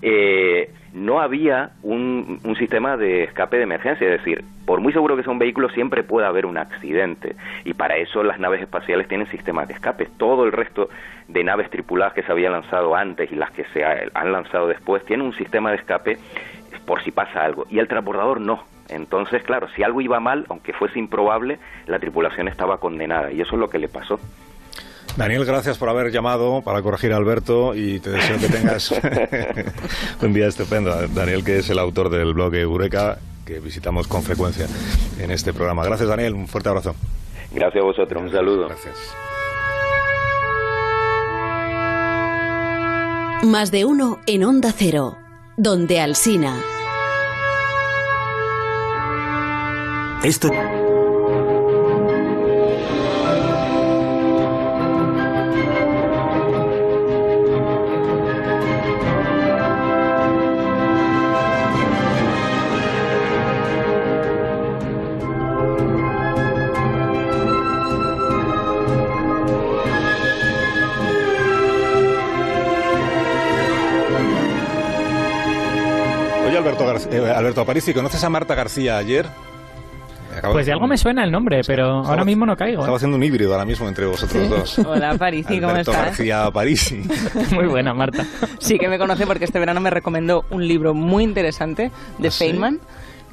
eh, 0.00 0.70
no 0.94 1.20
había 1.20 1.72
un, 1.82 2.40
un, 2.44 2.56
sistema 2.56 2.96
de 2.96 3.24
escape 3.24 3.58
de 3.58 3.64
emergencia, 3.64 4.06
es 4.06 4.18
decir, 4.18 4.42
por 4.64 4.80
muy 4.80 4.94
seguro 4.94 5.14
que 5.14 5.22
sea 5.22 5.32
un 5.32 5.38
vehículo, 5.38 5.68
siempre 5.68 6.02
puede 6.02 6.26
haber 6.26 6.46
un 6.46 6.56
accidente, 6.56 7.36
y 7.66 7.74
para 7.74 7.96
eso 7.96 8.22
las 8.22 8.40
naves 8.40 8.62
espaciales 8.62 9.06
tienen 9.06 9.26
sistemas 9.26 9.68
de 9.68 9.74
escape. 9.74 10.08
Todo 10.16 10.44
el 10.44 10.52
resto 10.52 10.88
de 11.28 11.44
naves 11.44 11.68
tripuladas 11.68 12.14
que 12.14 12.22
se 12.22 12.32
habían 12.32 12.52
lanzado 12.52 12.94
antes 12.94 13.30
y 13.30 13.34
las 13.34 13.50
que 13.50 13.64
se 13.74 13.84
han 13.84 14.32
lanzado 14.32 14.66
después 14.66 15.04
tienen 15.04 15.26
un 15.26 15.34
sistema 15.34 15.70
de 15.70 15.76
escape 15.76 16.18
por 16.84 17.02
si 17.02 17.10
pasa 17.10 17.44
algo, 17.44 17.66
y 17.70 17.78
el 17.78 17.88
transbordador 17.88 18.40
no. 18.40 18.64
Entonces, 18.88 19.42
claro, 19.42 19.68
si 19.74 19.82
algo 19.82 20.00
iba 20.00 20.20
mal, 20.20 20.44
aunque 20.48 20.72
fuese 20.72 20.98
improbable, 20.98 21.58
la 21.86 21.98
tripulación 21.98 22.48
estaba 22.48 22.78
condenada, 22.78 23.32
y 23.32 23.40
eso 23.40 23.54
es 23.54 23.60
lo 23.60 23.68
que 23.68 23.78
le 23.78 23.88
pasó. 23.88 24.18
Daniel, 25.16 25.44
gracias 25.44 25.78
por 25.78 25.88
haber 25.88 26.10
llamado 26.10 26.62
para 26.62 26.82
corregir 26.82 27.12
a 27.12 27.16
Alberto 27.16 27.74
y 27.74 28.00
te 28.00 28.10
deseo 28.10 28.36
que 28.38 28.48
tengas 28.48 28.90
un 30.22 30.32
día 30.32 30.48
estupendo. 30.48 31.06
Daniel, 31.08 31.44
que 31.44 31.58
es 31.58 31.70
el 31.70 31.78
autor 31.78 32.10
del 32.10 32.34
blog 32.34 32.52
Eureka, 32.56 33.18
que 33.46 33.60
visitamos 33.60 34.08
con 34.08 34.22
frecuencia 34.22 34.66
en 35.20 35.30
este 35.30 35.52
programa. 35.52 35.84
Gracias, 35.84 36.08
Daniel. 36.08 36.34
Un 36.34 36.48
fuerte 36.48 36.68
abrazo. 36.68 36.96
Gracias 37.52 37.80
a 37.80 37.86
vosotros. 37.86 38.22
Un 38.24 38.30
saludo. 38.32 38.66
Gracias. 38.66 39.16
Más 43.44 43.70
de 43.70 43.84
uno 43.84 44.18
en 44.26 44.42
Onda 44.42 44.72
Cero, 44.72 45.16
donde 45.56 46.00
Alsina. 46.00 46.56
Esto. 50.24 50.50
Alberto, 76.56 77.10
eh, 77.10 77.30
Alberto 77.30 77.60
Aparici, 77.60 77.92
¿conoces 77.92 78.24
a 78.24 78.30
Marta 78.30 78.54
García 78.54 78.96
ayer? 78.96 79.28
Acabo 80.36 80.54
Pues 80.54 80.66
de 80.66 80.72
algo 80.72 80.86
me 80.86 80.96
suena 80.98 81.24
el 81.24 81.30
nombre, 81.30 81.60
pero 81.66 81.98
Estaba- 81.98 82.08
ahora 82.08 82.24
mismo 82.24 82.46
no 82.46 82.56
caigo. 82.56 82.80
Estaba 82.80 82.96
haciendo 82.96 83.16
un 83.16 83.22
híbrido 83.22 83.52
ahora 83.52 83.64
mismo 83.64 83.88
entre 83.88 84.06
vosotros 84.06 84.48
dos. 84.48 84.78
Hola, 84.80 85.14
Parisi, 85.18 85.60
¿cómo 85.60 85.76
estás? 85.76 85.94
García 85.96 86.44
Aparici. 86.46 87.02
Muy 87.52 87.66
buena, 87.66 87.94
Marta. 87.94 88.24
Sí 88.58 88.78
que 88.78 88.88
me 88.88 88.98
conoce 88.98 89.26
porque 89.26 89.44
este 89.44 89.58
verano 89.58 89.80
me 89.80 89.90
recomendó 89.90 90.44
un 90.50 90.66
libro 90.66 90.94
muy 90.94 91.24
interesante 91.24 91.90
de 92.18 92.28
¿Ah, 92.28 92.30
sí? 92.30 92.44
Feynman. 92.44 92.80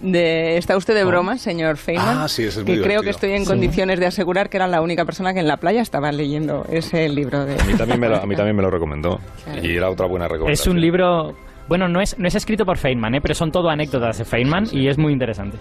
De, 0.01 0.57
¿Está 0.57 0.77
usted 0.77 0.95
de 0.95 1.03
broma, 1.03 1.37
señor 1.37 1.77
Feynman? 1.77 2.17
Ah, 2.19 2.27
sí, 2.27 2.43
ese 2.43 2.61
es 2.61 2.65
muy 2.65 2.77
Que 2.77 2.81
creo 2.81 3.01
que 3.03 3.11
estoy 3.11 3.33
en 3.33 3.45
condiciones 3.45 3.99
de 3.99 4.07
asegurar 4.07 4.49
que 4.49 4.57
era 4.57 4.67
la 4.67 4.81
única 4.81 5.05
persona 5.05 5.31
que 5.33 5.41
en 5.41 5.47
la 5.47 5.57
playa 5.57 5.81
estaba 5.81 6.11
leyendo 6.11 6.65
ese 6.71 7.07
libro 7.07 7.45
de... 7.45 7.53
A 7.59 7.63
mí 7.65 7.73
también 7.75 7.99
me 7.99 8.09
lo, 8.09 8.15
a 8.15 8.25
mí 8.25 8.35
también 8.35 8.55
me 8.55 8.63
lo 8.63 8.71
recomendó. 8.71 9.19
Y 9.61 9.75
era 9.75 9.91
otra 9.91 10.07
buena 10.07 10.27
recomendación. 10.27 10.53
Es 10.53 10.67
un 10.75 10.81
libro... 10.81 11.35
Bueno, 11.67 11.87
no 11.87 12.01
es, 12.01 12.17
no 12.17 12.27
es 12.27 12.33
escrito 12.33 12.65
por 12.65 12.77
Feynman, 12.79 13.13
¿eh? 13.15 13.21
pero 13.21 13.35
son 13.35 13.51
todo 13.51 13.69
anécdotas 13.69 14.17
de 14.17 14.25
Feynman 14.25 14.65
y 14.71 14.87
es 14.87 14.97
muy 14.97 15.13
interesante. 15.13 15.57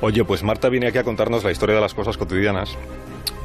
Oye, 0.00 0.24
pues 0.24 0.42
Marta 0.42 0.68
viene 0.68 0.86
aquí 0.86 0.98
a 0.98 1.04
contarnos 1.04 1.44
la 1.44 1.50
historia 1.50 1.74
de 1.74 1.80
las 1.80 1.94
cosas 1.94 2.16
cotidianas, 2.16 2.76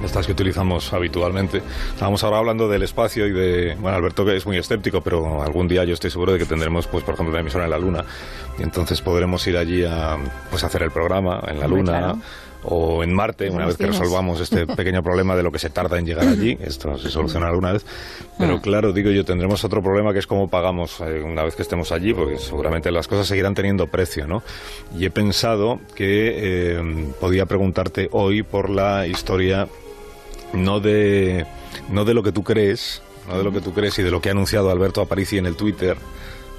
estas 0.04 0.26
que 0.26 0.32
utilizamos 0.32 0.94
habitualmente. 0.94 1.62
Estábamos 1.90 2.24
ahora 2.24 2.38
hablando 2.38 2.68
del 2.70 2.84
espacio 2.84 3.28
y 3.28 3.32
de, 3.32 3.76
bueno, 3.76 3.98
Alberto 3.98 4.26
que 4.26 4.36
es 4.36 4.46
muy 4.46 4.58
escéptico, 4.58 5.02
pero 5.02 5.44
algún 5.44 5.68
día 5.68 5.84
yo 5.84 5.94
estoy 5.94 6.12
seguro 6.12 6.34
de 6.34 6.40
que 6.40 6.46
tendremos, 6.46 6.88
pues, 6.88 7.04
por 7.04 7.16
ejemplo, 7.16 7.32
una 7.32 7.42
emisora 7.42 7.66
en 7.66 7.72
la 7.72 7.80
Luna 7.80 8.06
y 8.58 8.64
entonces 8.64 9.02
podremos 9.02 9.46
ir 9.48 9.58
allí 9.58 9.84
a, 9.84 10.18
pues, 10.50 10.64
hacer 10.64 10.84
el 10.84 10.92
programa 10.92 11.42
en 11.48 11.60
la 11.60 11.68
Luna. 11.68 11.92
claro. 11.92 12.20
O 12.68 13.04
en 13.04 13.14
Marte, 13.14 13.50
una 13.50 13.66
vez 13.66 13.78
que 13.78 13.86
resolvamos 13.88 14.42
este 14.42 14.66
pequeño 14.76 15.04
problema 15.04 15.36
de 15.36 15.44
lo 15.44 15.52
que 15.52 15.60
se 15.60 15.70
tarda 15.70 16.00
en 16.00 16.06
llegar 16.06 16.28
allí, 16.28 16.58
esto 16.62 16.98
se 16.98 17.10
solucionará 17.10 17.52
alguna 17.52 17.74
vez. 17.74 17.86
Pero 18.38 18.62
claro, 18.62 18.92
digo 18.92 19.12
yo, 19.12 19.24
tendremos 19.24 19.64
otro 19.64 19.82
problema 19.84 20.14
que 20.14 20.20
es 20.20 20.28
cómo 20.28 20.50
pagamos 20.50 21.00
eh, 21.02 21.22
una 21.22 21.44
vez 21.44 21.56
que 21.56 21.62
estemos 21.62 21.92
allí, 21.92 22.14
porque 22.14 22.38
seguramente 22.38 22.92
las 22.92 23.08
cosas 23.08 23.28
seguirán 23.28 23.54
teniendo 23.54 23.88
precio, 23.88 24.28
¿no? 24.28 24.44
Y 24.98 25.06
he 25.06 25.12
pensado 25.12 25.80
que 25.96 26.78
eh, 26.78 27.14
podía 27.20 27.46
preguntarte 27.46 28.10
hoy 28.12 28.44
por 28.44 28.70
la 28.70 29.08
historia 29.08 29.68
no 30.54 30.80
de 30.80 31.46
no 31.90 32.06
de 32.06 32.14
lo 32.14 32.24
que 32.24 32.32
tú 32.32 32.44
crees, 32.44 33.02
no 33.28 33.38
de 33.38 33.44
lo 33.44 33.52
que 33.52 33.62
tú 33.62 33.74
crees 33.74 33.98
y 34.00 34.04
de 34.04 34.12
lo 34.12 34.22
que 34.22 34.30
ha 34.30 34.32
anunciado 34.32 34.70
Alberto 34.70 35.02
Aparici 35.02 35.38
en 35.38 35.46
el 35.46 35.56
Twitter, 35.56 35.98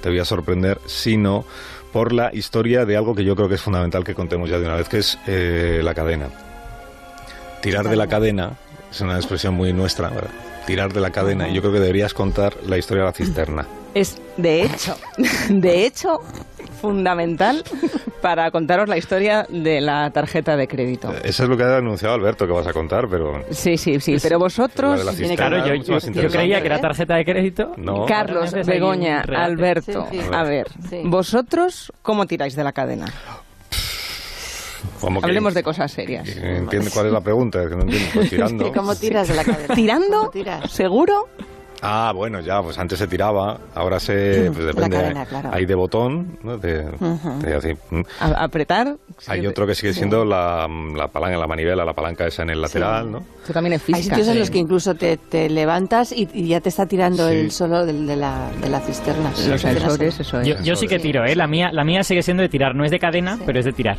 te 0.01 0.09
voy 0.09 0.19
a 0.19 0.25
sorprender, 0.25 0.79
sino 0.85 1.45
por 1.91 2.13
la 2.13 2.33
historia 2.33 2.85
de 2.85 2.97
algo 2.97 3.15
que 3.15 3.23
yo 3.23 3.35
creo 3.35 3.49
que 3.49 3.55
es 3.55 3.61
fundamental 3.61 4.03
que 4.03 4.13
contemos 4.13 4.49
ya 4.49 4.59
de 4.59 4.65
una 4.65 4.75
vez, 4.75 4.89
que 4.89 4.99
es 4.99 5.17
eh, 5.27 5.81
la 5.83 5.93
cadena. 5.93 6.29
Tirar 7.61 7.89
de 7.89 7.95
la 7.95 8.07
cadena 8.07 8.57
es 8.91 9.01
una 9.01 9.15
expresión 9.15 9.53
muy 9.53 9.73
nuestra, 9.73 10.09
¿verdad? 10.09 10.29
Tirar 10.65 10.91
de 10.93 10.99
la 11.01 11.11
cadena. 11.11 11.47
Y 11.49 11.53
yo 11.53 11.61
creo 11.61 11.73
que 11.73 11.79
deberías 11.79 12.13
contar 12.13 12.53
la 12.65 12.77
historia 12.77 13.03
de 13.03 13.09
la 13.09 13.13
cisterna. 13.13 13.65
Es, 13.93 14.21
de 14.37 14.63
hecho, 14.63 14.95
de 15.49 15.85
hecho, 15.85 16.19
fundamental 16.81 17.63
para 18.21 18.51
contaros 18.51 18.87
la 18.89 18.97
historia 18.97 19.45
de 19.49 19.79
la 19.81 20.09
tarjeta 20.11 20.55
de 20.57 20.67
crédito. 20.67 21.11
Eso 21.23 21.43
es 21.43 21.49
lo 21.49 21.55
que 21.57 21.63
ha 21.63 21.77
anunciado 21.77 22.13
Alberto 22.15 22.45
que 22.45 22.51
vas 22.53 22.67
a 22.67 22.73
contar, 22.73 23.05
pero 23.09 23.43
Sí, 23.51 23.77
sí, 23.77 23.99
sí, 23.99 24.17
pero 24.21 24.39
vosotros... 24.39 25.03
La. 25.05 25.35
Claro, 25.35 25.65
yo, 25.65 25.75
mucho 25.75 25.99
yo- 26.11 26.29
creía 26.29 26.59
que 26.61 26.67
era 26.67 26.79
tarjeta 26.79 27.15
de 27.15 27.25
crédito. 27.25 27.71
no. 27.77 28.05
Carlos, 28.05 28.51
Begoña, 28.65 29.21
Alberto, 29.21 30.07
Sí, 30.11 30.19
sí. 30.19 30.27
a 30.31 30.43
ver, 30.43 30.67
Sí. 30.89 31.01
vosotros, 31.05 31.91
¿cómo 32.01 32.25
tiráis 32.25 32.55
de 32.55 32.63
la 32.63 32.73
cadena? 32.73 33.05
¿Cómo 34.99 35.19
que- 35.21 35.25
Hablemos 35.27 35.53
de 35.53 35.63
cosas 35.63 35.91
serias. 35.91 36.27
¿Entiende 36.27 36.89
cuál 36.91 37.07
es 37.07 37.11
la 37.13 37.21
pregunta? 37.21 37.61
Es 37.63 37.69
que 37.69 37.75
no 37.75 37.81
entiendo. 37.83 38.09
Pues 38.13 38.29
tirando. 38.29 38.71
¿Cómo 38.73 38.95
tiras 38.95 39.27
de 39.27 39.35
la 39.35 39.43
cadera? 39.43 39.75
¿Tirando? 39.75 40.17
¿Cómo 40.19 40.29
tiras? 40.31 40.71
¿Seguro? 40.71 41.27
Ah, 41.79 42.11
bueno, 42.15 42.39
ya, 42.39 42.59
pues 42.63 42.79
antes 42.79 42.97
se 42.97 43.05
tiraba, 43.05 43.59
ahora 43.75 43.99
se, 43.99 44.49
pues 44.51 44.57
La 44.65 44.65
depende, 44.71 44.97
cadena, 44.97 45.25
claro. 45.27 45.49
hay 45.53 45.67
de 45.67 45.75
botón, 45.75 46.39
¿no? 46.41 46.57
de, 46.57 46.87
Ujú. 46.99 47.39
de 47.39 47.53
así, 47.53 47.73
mm. 47.91 48.01
A- 48.19 48.43
apretar. 48.45 48.95
Hay 49.27 49.41
sí, 49.41 49.45
otro 49.45 49.67
que 49.67 49.75
sigue 49.75 49.93
sí. 49.93 49.99
siendo 49.99 50.25
la, 50.25 50.67
la 50.95 51.07
palanca, 51.09 51.37
la 51.37 51.45
manivela, 51.45 51.85
la 51.85 51.93
palanca 51.93 52.25
esa 52.25 52.41
en 52.41 52.49
el 52.49 52.61
lateral, 52.63 53.11
¿no? 53.11 53.19
Esto 53.41 53.53
también 53.53 53.73
es 53.73 53.81
Hay 53.89 53.93
física. 53.93 54.15
sitios 54.15 54.27
en 54.29 54.33
sí. 54.33 54.39
los 54.39 54.49
que 54.49 54.57
incluso 54.57 54.95
te, 54.95 55.17
te 55.17 55.51
levantas 55.51 56.11
y, 56.13 56.27
y 56.33 56.47
ya 56.47 56.61
te 56.61 56.69
está 56.69 56.87
tirando 56.87 57.29
Sí. 57.29 57.35
el 57.35 57.51
solo 57.51 57.85
del- 57.85 58.07
de, 58.07 58.15
la, 58.15 58.49
de 58.59 58.69
la 58.69 58.79
cisterna. 58.79 59.29
Los 59.29 59.45
De 59.45 59.59
sensores, 59.59 60.19
eso 60.19 60.41
es. 60.41 60.47
Yo, 60.47 60.55
yo 60.63 60.75
sí 60.75 60.87
que 60.87 60.97
tiro, 60.97 61.25
¿eh? 61.25 61.35
La 61.35 61.45
mía, 61.45 61.69
la 61.71 61.83
mía 61.83 62.03
sigue 62.03 62.23
siendo 62.23 62.41
de 62.41 62.49
tirar. 62.49 62.73
No 62.73 62.85
es 62.85 62.89
de 62.91 62.97
cadena, 62.97 63.37
pero 63.45 63.59
es 63.59 63.65
de 63.65 63.73
tirar. 63.73 63.97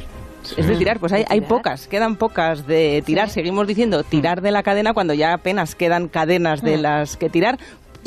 Es 0.57 0.67
de 0.67 0.77
tirar, 0.77 0.99
pues 0.99 1.13
hay, 1.13 1.25
hay 1.29 1.41
pocas, 1.41 1.89
quedan 1.89 2.17
pocas 2.17 2.67
de 2.67 3.03
tirar. 3.05 3.29
Seguimos 3.29 3.67
diciendo 3.67 4.03
tirar 4.03 4.41
de 4.41 4.51
la 4.51 4.63
cadena 4.63 4.95
cuando 4.95 5.15
ya 5.15 5.35
apenas 5.35 5.75
quedan 5.75 6.09
cadenas 6.09 6.63
de 6.63 6.79
las 6.79 7.17
que 7.17 7.29
tirar. 7.29 7.59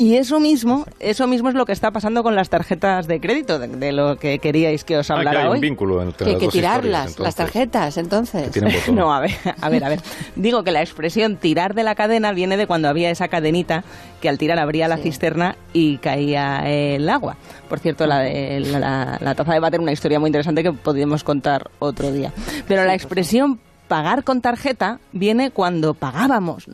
Y 0.02 0.16
eso 0.16 0.40
mismo, 0.40 0.84
eso 0.98 1.28
mismo 1.28 1.48
es 1.48 1.54
lo 1.54 1.64
que 1.64 1.70
está 1.70 1.92
pasando 1.92 2.24
con 2.24 2.34
las 2.34 2.48
tarjetas 2.50 3.06
de 3.06 3.20
crédito, 3.20 3.60
de, 3.60 3.68
de 3.68 3.92
lo 3.92 4.16
que 4.16 4.40
queríais 4.40 4.82
que 4.82 4.96
os 4.98 5.08
Ah, 5.10 5.14
que 5.14 5.18
hablara 5.20 5.40
hay 5.42 5.46
un 5.46 5.52
hoy. 5.52 5.60
vínculo 5.60 6.02
entre 6.02 6.24
Que 6.26 6.32
las 6.32 6.34
hay 6.34 6.38
que 6.40 6.44
dos 6.46 6.52
tirarlas, 6.54 7.18
las 7.20 7.34
tarjetas, 7.36 7.96
entonces. 7.98 8.50
Que. 8.50 8.62
No, 8.92 9.14
a 9.14 9.20
ver, 9.20 9.30
a 9.60 9.68
ver, 9.68 9.84
a 9.84 9.88
ver. 9.88 10.00
Digo 10.34 10.64
que 10.64 10.72
la 10.72 10.80
expresión 10.82 11.36
tirar 11.36 11.74
de 11.74 11.84
la 11.84 11.94
cadena 11.94 12.32
viene 12.32 12.56
de 12.56 12.66
cuando 12.66 12.88
había 12.88 13.10
esa 13.10 13.28
cadenita 13.28 13.84
que 14.20 14.28
al 14.28 14.38
tirar 14.38 14.58
abría 14.58 14.88
la 14.88 14.96
Sí. 14.96 15.04
cisterna 15.04 15.54
y 15.72 15.98
caía 15.98 16.68
el 16.68 17.08
agua. 17.08 17.36
Por 17.68 17.78
cierto, 17.78 18.04
la, 18.08 18.18
de, 18.18 18.58
la, 18.58 18.78
la- 18.80 19.18
la 19.20 19.34
taza 19.36 19.52
de 19.52 19.60
váter, 19.60 19.78
una 19.80 19.92
historia 19.92 20.18
muy 20.18 20.30
interesante 20.30 20.64
que 20.64 20.72
podríamos 20.72 21.22
contar 21.22 21.70
otro 21.78 22.10
día. 22.10 22.32
Pero 22.66 22.84
la 22.84 22.94
expresión 22.94 23.60
pagar 23.86 24.24
con 24.24 24.40
tarjeta 24.40 24.98
viene 25.12 25.52
cuando 25.52 25.94
pagábamos 25.94 26.66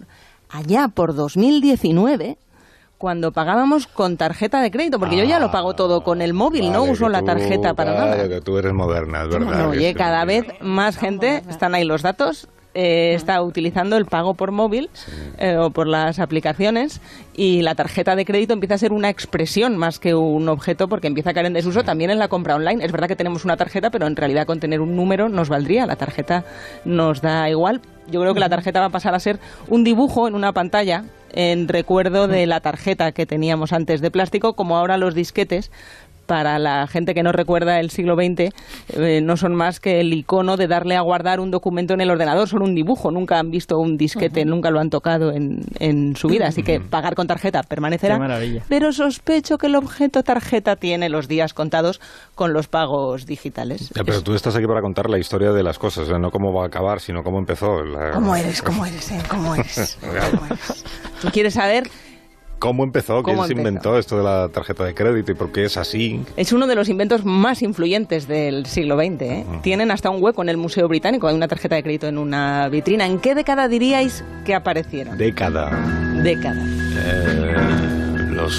allá 0.49 0.89
por 0.89 1.15
2019 1.15 2.39
cuando 2.99 3.31
pagábamos 3.33 3.87
con 3.87 4.17
tarjeta 4.17 4.61
de 4.61 4.71
crédito, 4.73 4.99
porque 4.99 5.17
yo 5.17 5.25
ya 5.25 5.39
lo 5.39 5.51
pago 5.53 5.75
todo 5.75 6.03
con 6.03 6.21
el 6.21 6.35
móvil, 6.35 6.73
no 6.73 6.81
Vale, 6.81 6.93
uso 6.93 7.07
que 7.07 7.13
la 7.13 7.21
tú- 7.21 7.27
tarjeta 7.27 7.75
para 7.75 7.93
claro, 7.95 8.11
nada. 8.11 8.29
que 8.29 8.41
tú 8.41 8.59
eres 8.59 8.73
moderna, 8.75 9.23
es 9.23 9.29
verdad. 9.29 9.57
Que 9.71 9.79
oye, 9.79 9.89
sí. 9.91 9.95
cada 9.95 10.25
vez 10.25 10.45
más 10.61 10.97
gente, 10.97 11.43
están 11.49 11.75
ahí 11.77 11.85
los 11.85 12.03
datos, 12.03 12.49
eh, 12.75 13.15
está 13.15 13.41
utilizando 13.43 13.97
el 13.97 14.05
pago 14.07 14.35
por 14.35 14.51
móvil 14.53 14.91
eh, 15.39 15.57
o 15.57 15.71
por 15.71 15.87
las 15.87 16.19
aplicaciones 16.19 17.01
y 17.35 17.63
la 17.63 17.75
tarjeta 17.75 18.15
de 18.15 18.25
crédito 18.25 18.53
empieza 18.53 18.75
a 18.75 18.79
ser 18.79 18.93
una 18.93 19.09
expresión 19.09 19.77
más 19.77 19.99
que 19.99 20.15
un 20.15 20.49
objeto 20.49 20.87
porque 20.89 21.07
empieza 21.07 21.31
a 21.31 21.35
caer 21.35 21.47
en 21.47 21.55
desuso 21.55 21.83
también 21.83 22.11
en 22.11 22.19
la 22.19 22.29
compra 22.29 22.57
online. 22.57 22.85
Es 22.85 22.93
verdad 22.93 23.09
que 23.09 23.17
tenemos 23.17 23.45
una 23.45 23.57
tarjeta, 23.57 23.91
pero 23.91 24.07
en 24.07 24.17
realidad 24.17 24.47
con 24.47 24.61
tener 24.61 24.81
un 24.81 24.95
número 24.97 25.29
nos 25.29 25.49
valdría. 25.49 25.87
La 25.87 25.97
tarjeta 25.97 26.45
nos 26.85 27.21
da 27.23 27.49
igual. 27.49 27.81
Yo 28.11 28.21
creo 28.21 28.35
que 28.35 28.41
la 28.41 28.49
tarjeta 28.49 28.81
va 28.81 28.87
a 28.87 28.91
pasar 28.91 29.15
a 29.15 29.21
ser 29.21 29.39
un 29.69 29.83
dibujo 29.83 30.29
en 30.29 30.35
una 30.35 30.53
pantalla 30.53 31.05
en 31.33 31.69
recuerdo 31.69 32.29
de 32.29 32.47
la 32.47 32.61
tarjeta 32.61 33.13
que 33.13 33.27
teníamos 33.27 33.73
antes 33.73 34.01
de 34.01 34.11
plástico, 34.11 34.55
como 34.55 34.77
ahora 34.77 34.99
los 34.99 35.15
disquetes 35.15 35.71
para 36.29 36.59
la 36.59 36.87
gente 36.87 37.15
que 37.15 37.23
no 37.23 37.33
recuerda 37.33 37.81
el 37.81 37.89
siglo 37.91 38.15
XX, 38.15 38.53
eh, 38.91 39.21
no 39.23 39.37
son 39.39 39.55
más 39.55 39.81
que 39.81 40.01
el 40.01 40.13
icono 40.13 40.59
de 40.59 40.69
darle 40.69 40.95
a 40.95 41.01
guardar 41.01 41.41
un 41.41 41.51
documento 41.51 41.95
en 41.95 42.03
el 42.03 42.11
ordenador, 42.11 42.47
son 42.47 42.61
un 42.63 42.75
dibujo, 42.75 43.11
nunca 43.11 43.39
han 43.39 43.51
visto 43.51 43.79
un 43.79 43.97
disquete, 43.97 44.45
nunca 44.45 44.71
lo 44.71 44.79
han 44.79 44.91
tocado 44.91 45.33
en, 45.33 45.63
en 45.79 46.15
su 46.17 46.29
vida, 46.29 46.49
así 46.49 46.63
que 46.63 46.81
pagar 46.81 47.15
con 47.15 47.27
tarjeta 47.27 47.63
permanecerá. 47.63 48.17
Qué 48.17 48.21
maravilla. 48.21 48.63
Pero 48.69 48.93
sospecho 48.93 49.57
que 49.57 49.69
el 49.69 49.75
objeto 49.75 50.23
tarjeta 50.23 50.77
tiene 50.77 51.09
los 51.09 51.29
días 51.29 51.55
contados 51.55 51.99
con 52.35 52.53
los 52.53 52.69
pagos 52.69 53.25
digitales. 53.25 53.91
Ya, 53.97 54.05
pero 54.05 54.23
tú 54.23 54.35
estás 54.35 54.55
aquí 54.55 54.67
para 54.67 54.83
contar 54.83 55.09
la 55.09 55.19
historia 55.19 55.53
de 55.53 55.63
las 55.63 55.79
cosas, 55.79 56.11
¿eh? 56.11 56.19
no 56.19 56.31
cómo 56.31 56.53
va 56.53 56.65
a 56.65 56.67
acabar, 56.67 57.01
sino 57.01 57.25
cómo 57.25 57.39
empezó. 57.39 57.83
la- 57.83 58.11
¿Cómo 58.11 58.37
eres? 58.37 58.61
¿Cómo 58.61 58.85
eres? 58.85 59.11
eh? 59.13 59.23
¿Cómo 59.31 59.55
eres? 59.55 59.97
¿Cómo 60.31 60.45
eres? 60.47 60.85
¿Tú 61.23 61.29
quieres 61.33 61.55
saber? 61.55 61.89
¿Cómo 62.59 62.83
empezó? 62.83 63.23
¿Quién 63.23 63.37
¿Cómo 63.37 63.47
se 63.47 63.53
empezó? 63.53 63.69
inventó 63.69 63.99
esto 63.99 64.19
de 64.19 64.25
la 64.25 64.49
tarjeta 64.49 64.85
de 64.85 64.95
crédito 64.95 65.31
y 65.31 65.35
por 65.35 65.53
qué 65.53 65.65
es 65.65 65.77
así? 65.77 66.21
Es 66.37 66.53
uno 66.53 66.67
de 66.67 66.75
los 66.75 66.89
inventos 66.89 67.25
más 67.25 67.63
influyentes 67.63 68.27
del 68.27 68.67
siglo 68.67 68.97
XX. 68.97 69.23
¿eh? 69.23 69.45
Tienen 69.63 69.91
hasta 69.93 70.11
un 70.11 70.23
hueco 70.23 70.43
en 70.43 70.49
el 70.49 70.57
Museo 70.57 70.89
Británico. 70.89 71.29
Hay 71.29 71.37
una 71.37 71.47
tarjeta 71.47 71.77
de 71.77 71.83
crédito 71.85 72.09
en 72.09 72.19
una 72.19 72.69
vitrina. 72.69 73.07
¿En 73.07 73.21
qué 73.21 73.35
década 73.37 73.69
diríais 73.69 74.25
que 74.45 74.55
aparecieron? 74.57 75.17
Década. 75.17 75.71
Década. 76.23 76.61
Eh, 76.97 77.57
los, 78.31 78.53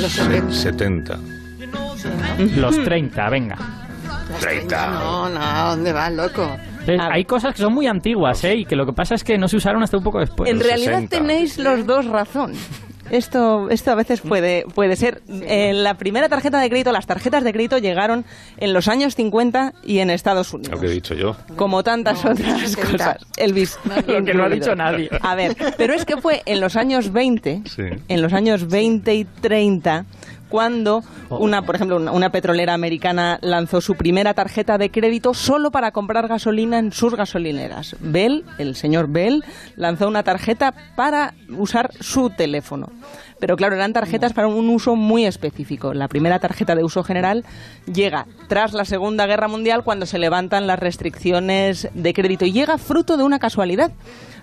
Los 0.00 0.12
se- 0.12 0.22
70. 0.52 1.18
70. 1.18 1.18
Los 2.60 2.82
30, 2.84 3.28
venga. 3.30 3.56
Las 4.30 4.40
30. 4.40 4.86
No, 4.90 5.28
no, 5.28 5.68
¿dónde 5.70 5.92
vas, 5.92 6.12
loco? 6.12 6.56
Hay 7.10 7.24
cosas 7.24 7.52
que 7.54 7.62
son 7.62 7.74
muy 7.74 7.86
antiguas, 7.86 8.42
¿eh? 8.44 8.54
Y 8.54 8.64
que 8.64 8.76
lo 8.76 8.86
que 8.86 8.92
pasa 8.92 9.14
es 9.16 9.24
que 9.24 9.36
no 9.38 9.48
se 9.48 9.56
usaron 9.56 9.82
hasta 9.82 9.96
un 9.96 10.04
poco 10.04 10.20
después. 10.20 10.48
en 10.48 10.58
los 10.58 10.66
realidad 10.66 11.00
60. 11.00 11.18
tenéis 11.18 11.58
los 11.58 11.84
dos 11.84 12.06
razón. 12.06 12.52
Esto, 13.10 13.70
esto 13.70 13.90
a 13.92 13.94
veces 13.94 14.20
puede, 14.20 14.64
puede 14.74 14.96
ser. 14.96 15.22
Eh, 15.28 15.72
la 15.74 15.94
primera 15.94 16.28
tarjeta 16.28 16.58
de 16.60 16.68
crédito, 16.68 16.92
las 16.92 17.06
tarjetas 17.06 17.44
de 17.44 17.52
crédito 17.52 17.78
llegaron 17.78 18.24
en 18.58 18.72
los 18.72 18.88
años 18.88 19.14
50 19.14 19.74
y 19.84 19.98
en 19.98 20.10
Estados 20.10 20.52
Lo 20.52 20.58
Unidos. 20.58 20.80
que 20.80 20.86
he 20.86 20.90
dicho 20.90 21.14
yo. 21.14 21.36
Como 21.56 21.82
tantas 21.82 22.24
otras 22.24 22.60
70. 22.70 22.90
cosas. 22.92 23.26
Elvis. 23.36 23.78
Lo 24.06 24.24
que 24.24 24.34
no 24.34 24.44
ha 24.44 24.48
dicho 24.48 24.74
nadie. 24.74 25.08
A 25.22 25.34
ver, 25.34 25.56
pero 25.76 25.94
es 25.94 26.04
que 26.04 26.16
fue 26.16 26.42
en 26.46 26.60
los 26.60 26.76
años 26.76 27.12
20, 27.12 27.62
Sí. 27.66 27.82
en 28.08 28.22
los 28.22 28.32
años 28.32 28.68
20 28.68 29.14
y 29.14 29.24
30, 29.24 30.04
cuando 30.48 31.02
una, 31.30 31.62
por 31.62 31.76
ejemplo, 31.76 31.96
una, 31.96 32.12
una 32.12 32.30
petrolera 32.30 32.74
americana 32.74 33.38
lanzó 33.42 33.80
su 33.80 33.94
primera 33.94 34.34
tarjeta 34.34 34.78
de 34.78 34.90
crédito 34.90 35.34
solo 35.34 35.70
para 35.70 35.92
comprar 35.92 36.28
gasolina 36.28 36.78
en 36.78 36.92
sus 36.92 37.14
gasolineras. 37.14 37.96
Bell, 38.00 38.44
el 38.58 38.76
señor 38.76 39.08
Bell, 39.08 39.44
lanzó 39.76 40.08
una 40.08 40.22
tarjeta 40.22 40.74
para 40.94 41.34
usar 41.56 41.90
su 42.00 42.30
teléfono. 42.30 42.90
Pero 43.38 43.56
claro, 43.56 43.76
eran 43.76 43.92
tarjetas 43.92 44.32
para 44.32 44.48
un 44.48 44.68
uso 44.70 44.96
muy 44.96 45.26
específico. 45.26 45.92
La 45.92 46.08
primera 46.08 46.38
tarjeta 46.38 46.74
de 46.74 46.84
uso 46.84 47.02
general 47.02 47.44
llega 47.92 48.26
tras 48.48 48.72
la 48.72 48.84
Segunda 48.84 49.26
Guerra 49.26 49.48
Mundial 49.48 49.84
cuando 49.84 50.06
se 50.06 50.18
levantan 50.18 50.66
las 50.66 50.78
restricciones 50.78 51.88
de 51.92 52.14
crédito 52.14 52.46
y 52.46 52.52
llega 52.52 52.78
fruto 52.78 53.16
de 53.16 53.24
una 53.24 53.38
casualidad. 53.38 53.92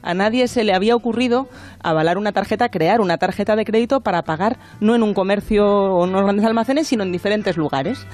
A 0.04 0.14
nadie 0.14 0.50
se 0.50 0.66
le 0.66 0.74
había 0.74 0.96
ocurrido 0.96 1.48
avalar 1.82 2.18
una 2.18 2.34
tarjeta, 2.34 2.70
crear 2.70 3.00
una 3.00 3.18
tarjeta 3.18 3.56
de 3.56 3.64
crédito 3.64 4.02
para 4.02 4.24
pagar 4.24 4.58
no 4.82 4.96
en 4.96 5.02
un 5.02 5.14
comercio 5.14 5.66
o 5.66 6.04
en 6.04 6.10
unos 6.10 6.24
grandes 6.24 6.46
almacenes, 6.46 6.88
sino 6.88 7.04
en 7.04 7.14
diferentes 7.14 7.56
lugares. 7.56 8.06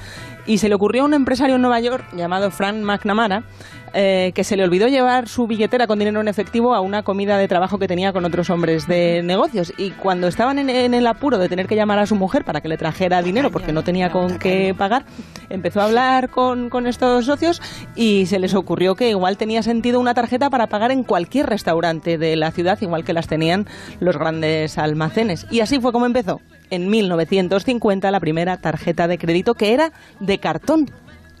Y 0.46 0.58
se 0.58 0.68
le 0.68 0.74
ocurrió 0.74 1.02
a 1.02 1.06
un 1.06 1.14
empresario 1.14 1.56
en 1.56 1.62
Nueva 1.62 1.80
York 1.80 2.04
llamado 2.14 2.50
Frank 2.50 2.76
McNamara 2.76 3.44
eh, 3.92 4.30
que 4.36 4.44
se 4.44 4.56
le 4.56 4.62
olvidó 4.62 4.86
llevar 4.86 5.26
su 5.26 5.48
billetera 5.48 5.88
con 5.88 5.98
dinero 5.98 6.20
en 6.20 6.28
efectivo 6.28 6.74
a 6.76 6.80
una 6.80 7.02
comida 7.02 7.38
de 7.38 7.48
trabajo 7.48 7.78
que 7.78 7.88
tenía 7.88 8.12
con 8.12 8.24
otros 8.24 8.48
hombres 8.48 8.86
de 8.86 9.20
negocios. 9.24 9.72
Y 9.78 9.90
cuando 9.90 10.28
estaban 10.28 10.60
en, 10.60 10.70
en 10.70 10.94
el 10.94 11.06
apuro 11.08 11.38
de 11.38 11.48
tener 11.48 11.66
que 11.66 11.74
llamar 11.74 11.98
a 11.98 12.06
su 12.06 12.14
mujer 12.14 12.44
para 12.44 12.60
que 12.60 12.68
le 12.68 12.76
trajera 12.76 13.20
dinero 13.20 13.50
porque 13.50 13.72
no 13.72 13.82
tenía 13.82 14.10
con 14.10 14.38
qué 14.38 14.74
pagar, 14.78 15.04
empezó 15.48 15.80
a 15.80 15.84
hablar 15.86 16.28
con, 16.28 16.70
con 16.70 16.86
estos 16.86 17.26
socios 17.26 17.60
y 17.96 18.26
se 18.26 18.38
les 18.38 18.54
ocurrió 18.54 18.94
que 18.94 19.10
igual 19.10 19.36
tenía 19.36 19.62
sentido 19.64 19.98
una 19.98 20.14
tarjeta 20.14 20.50
para 20.50 20.68
pagar 20.68 20.92
en 20.92 21.02
cualquier 21.02 21.46
restaurante 21.46 22.16
de 22.16 22.36
la 22.36 22.52
ciudad, 22.52 22.78
igual 22.80 23.04
que 23.04 23.12
las 23.12 23.26
tenían 23.26 23.66
los 23.98 24.16
grandes 24.16 24.78
almacenes. 24.78 25.48
Y 25.50 25.60
así 25.60 25.80
fue 25.80 25.90
como 25.90 26.06
empezó. 26.06 26.40
En 26.70 26.88
1950 26.88 28.10
la 28.10 28.20
primera 28.20 28.56
tarjeta 28.58 29.08
de 29.08 29.18
crédito 29.18 29.54
que 29.54 29.74
era 29.74 29.92
de 30.20 30.38
cartón. 30.38 30.90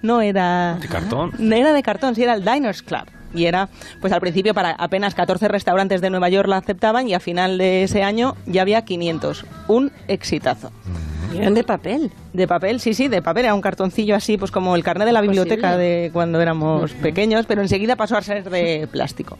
No 0.02 0.20
era 0.20 0.78
¿De 0.80 0.88
cartón? 0.88 1.32
era 1.52 1.72
de 1.72 1.82
cartón, 1.82 2.14
sí, 2.14 2.22
era 2.22 2.34
el 2.34 2.44
Diners 2.44 2.82
Club. 2.82 3.04
Y 3.32 3.44
era, 3.44 3.68
pues 4.00 4.12
al 4.12 4.20
principio 4.20 4.54
para 4.54 4.70
apenas 4.72 5.14
14 5.14 5.46
restaurantes 5.48 6.00
de 6.00 6.10
Nueva 6.10 6.28
York 6.30 6.48
la 6.48 6.56
aceptaban 6.56 7.06
y 7.08 7.14
a 7.14 7.20
final 7.20 7.58
de 7.58 7.84
ese 7.84 8.02
año 8.02 8.34
ya 8.46 8.62
había 8.62 8.84
500. 8.84 9.44
Un 9.68 9.92
exitazo. 10.08 10.72
Y 10.84 11.09
eran 11.34 11.54
de 11.54 11.64
papel. 11.64 12.10
De 12.32 12.46
papel, 12.46 12.80
sí, 12.80 12.94
sí, 12.94 13.08
de 13.08 13.22
papel. 13.22 13.44
Era 13.44 13.54
un 13.54 13.60
cartoncillo 13.60 14.14
así, 14.14 14.36
pues 14.36 14.50
como 14.50 14.76
el 14.76 14.82
carnet 14.82 15.06
de 15.06 15.12
la 15.12 15.20
biblioteca 15.20 15.68
Posible. 15.68 15.84
de 15.84 16.10
cuando 16.12 16.40
éramos 16.40 16.92
pequeños, 16.92 17.46
pero 17.46 17.62
enseguida 17.62 17.96
pasó 17.96 18.16
a 18.16 18.22
ser 18.22 18.48
de 18.48 18.88
plástico. 18.90 19.38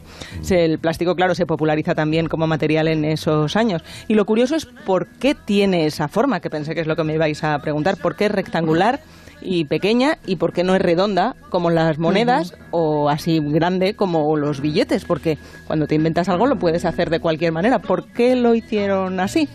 El 0.49 0.79
plástico, 0.79 1.15
claro, 1.15 1.35
se 1.35 1.45
populariza 1.45 1.95
también 1.95 2.27
como 2.27 2.47
material 2.47 2.87
en 2.87 3.05
esos 3.05 3.55
años. 3.55 3.83
Y 4.07 4.15
lo 4.15 4.25
curioso 4.25 4.55
es 4.55 4.65
por 4.65 5.07
qué 5.07 5.35
tiene 5.35 5.85
esa 5.85 6.07
forma, 6.07 6.39
que 6.39 6.49
pensé 6.49 6.75
que 6.75 6.81
es 6.81 6.87
lo 6.87 6.95
que 6.95 7.03
me 7.03 7.13
ibais 7.13 7.43
a 7.43 7.59
preguntar. 7.59 7.97
¿Por 7.97 8.15
qué 8.15 8.25
es 8.25 8.31
rectangular 8.31 8.99
y 9.43 9.65
pequeña 9.65 10.19
y 10.27 10.35
por 10.35 10.53
qué 10.53 10.63
no 10.63 10.75
es 10.75 10.81
redonda 10.81 11.35
como 11.49 11.71
las 11.71 11.97
monedas 11.97 12.53
o 12.69 13.09
así 13.09 13.39
grande 13.39 13.95
como 13.95 14.35
los 14.37 14.61
billetes? 14.61 15.05
Porque 15.05 15.37
cuando 15.65 15.87
te 15.87 15.95
inventas 15.95 16.29
algo 16.29 16.45
lo 16.45 16.57
puedes 16.57 16.85
hacer 16.85 17.09
de 17.09 17.19
cualquier 17.19 17.51
manera. 17.51 17.79
¿Por 17.79 18.07
qué 18.07 18.35
lo 18.35 18.53
hicieron 18.55 19.19
así? 19.19 19.47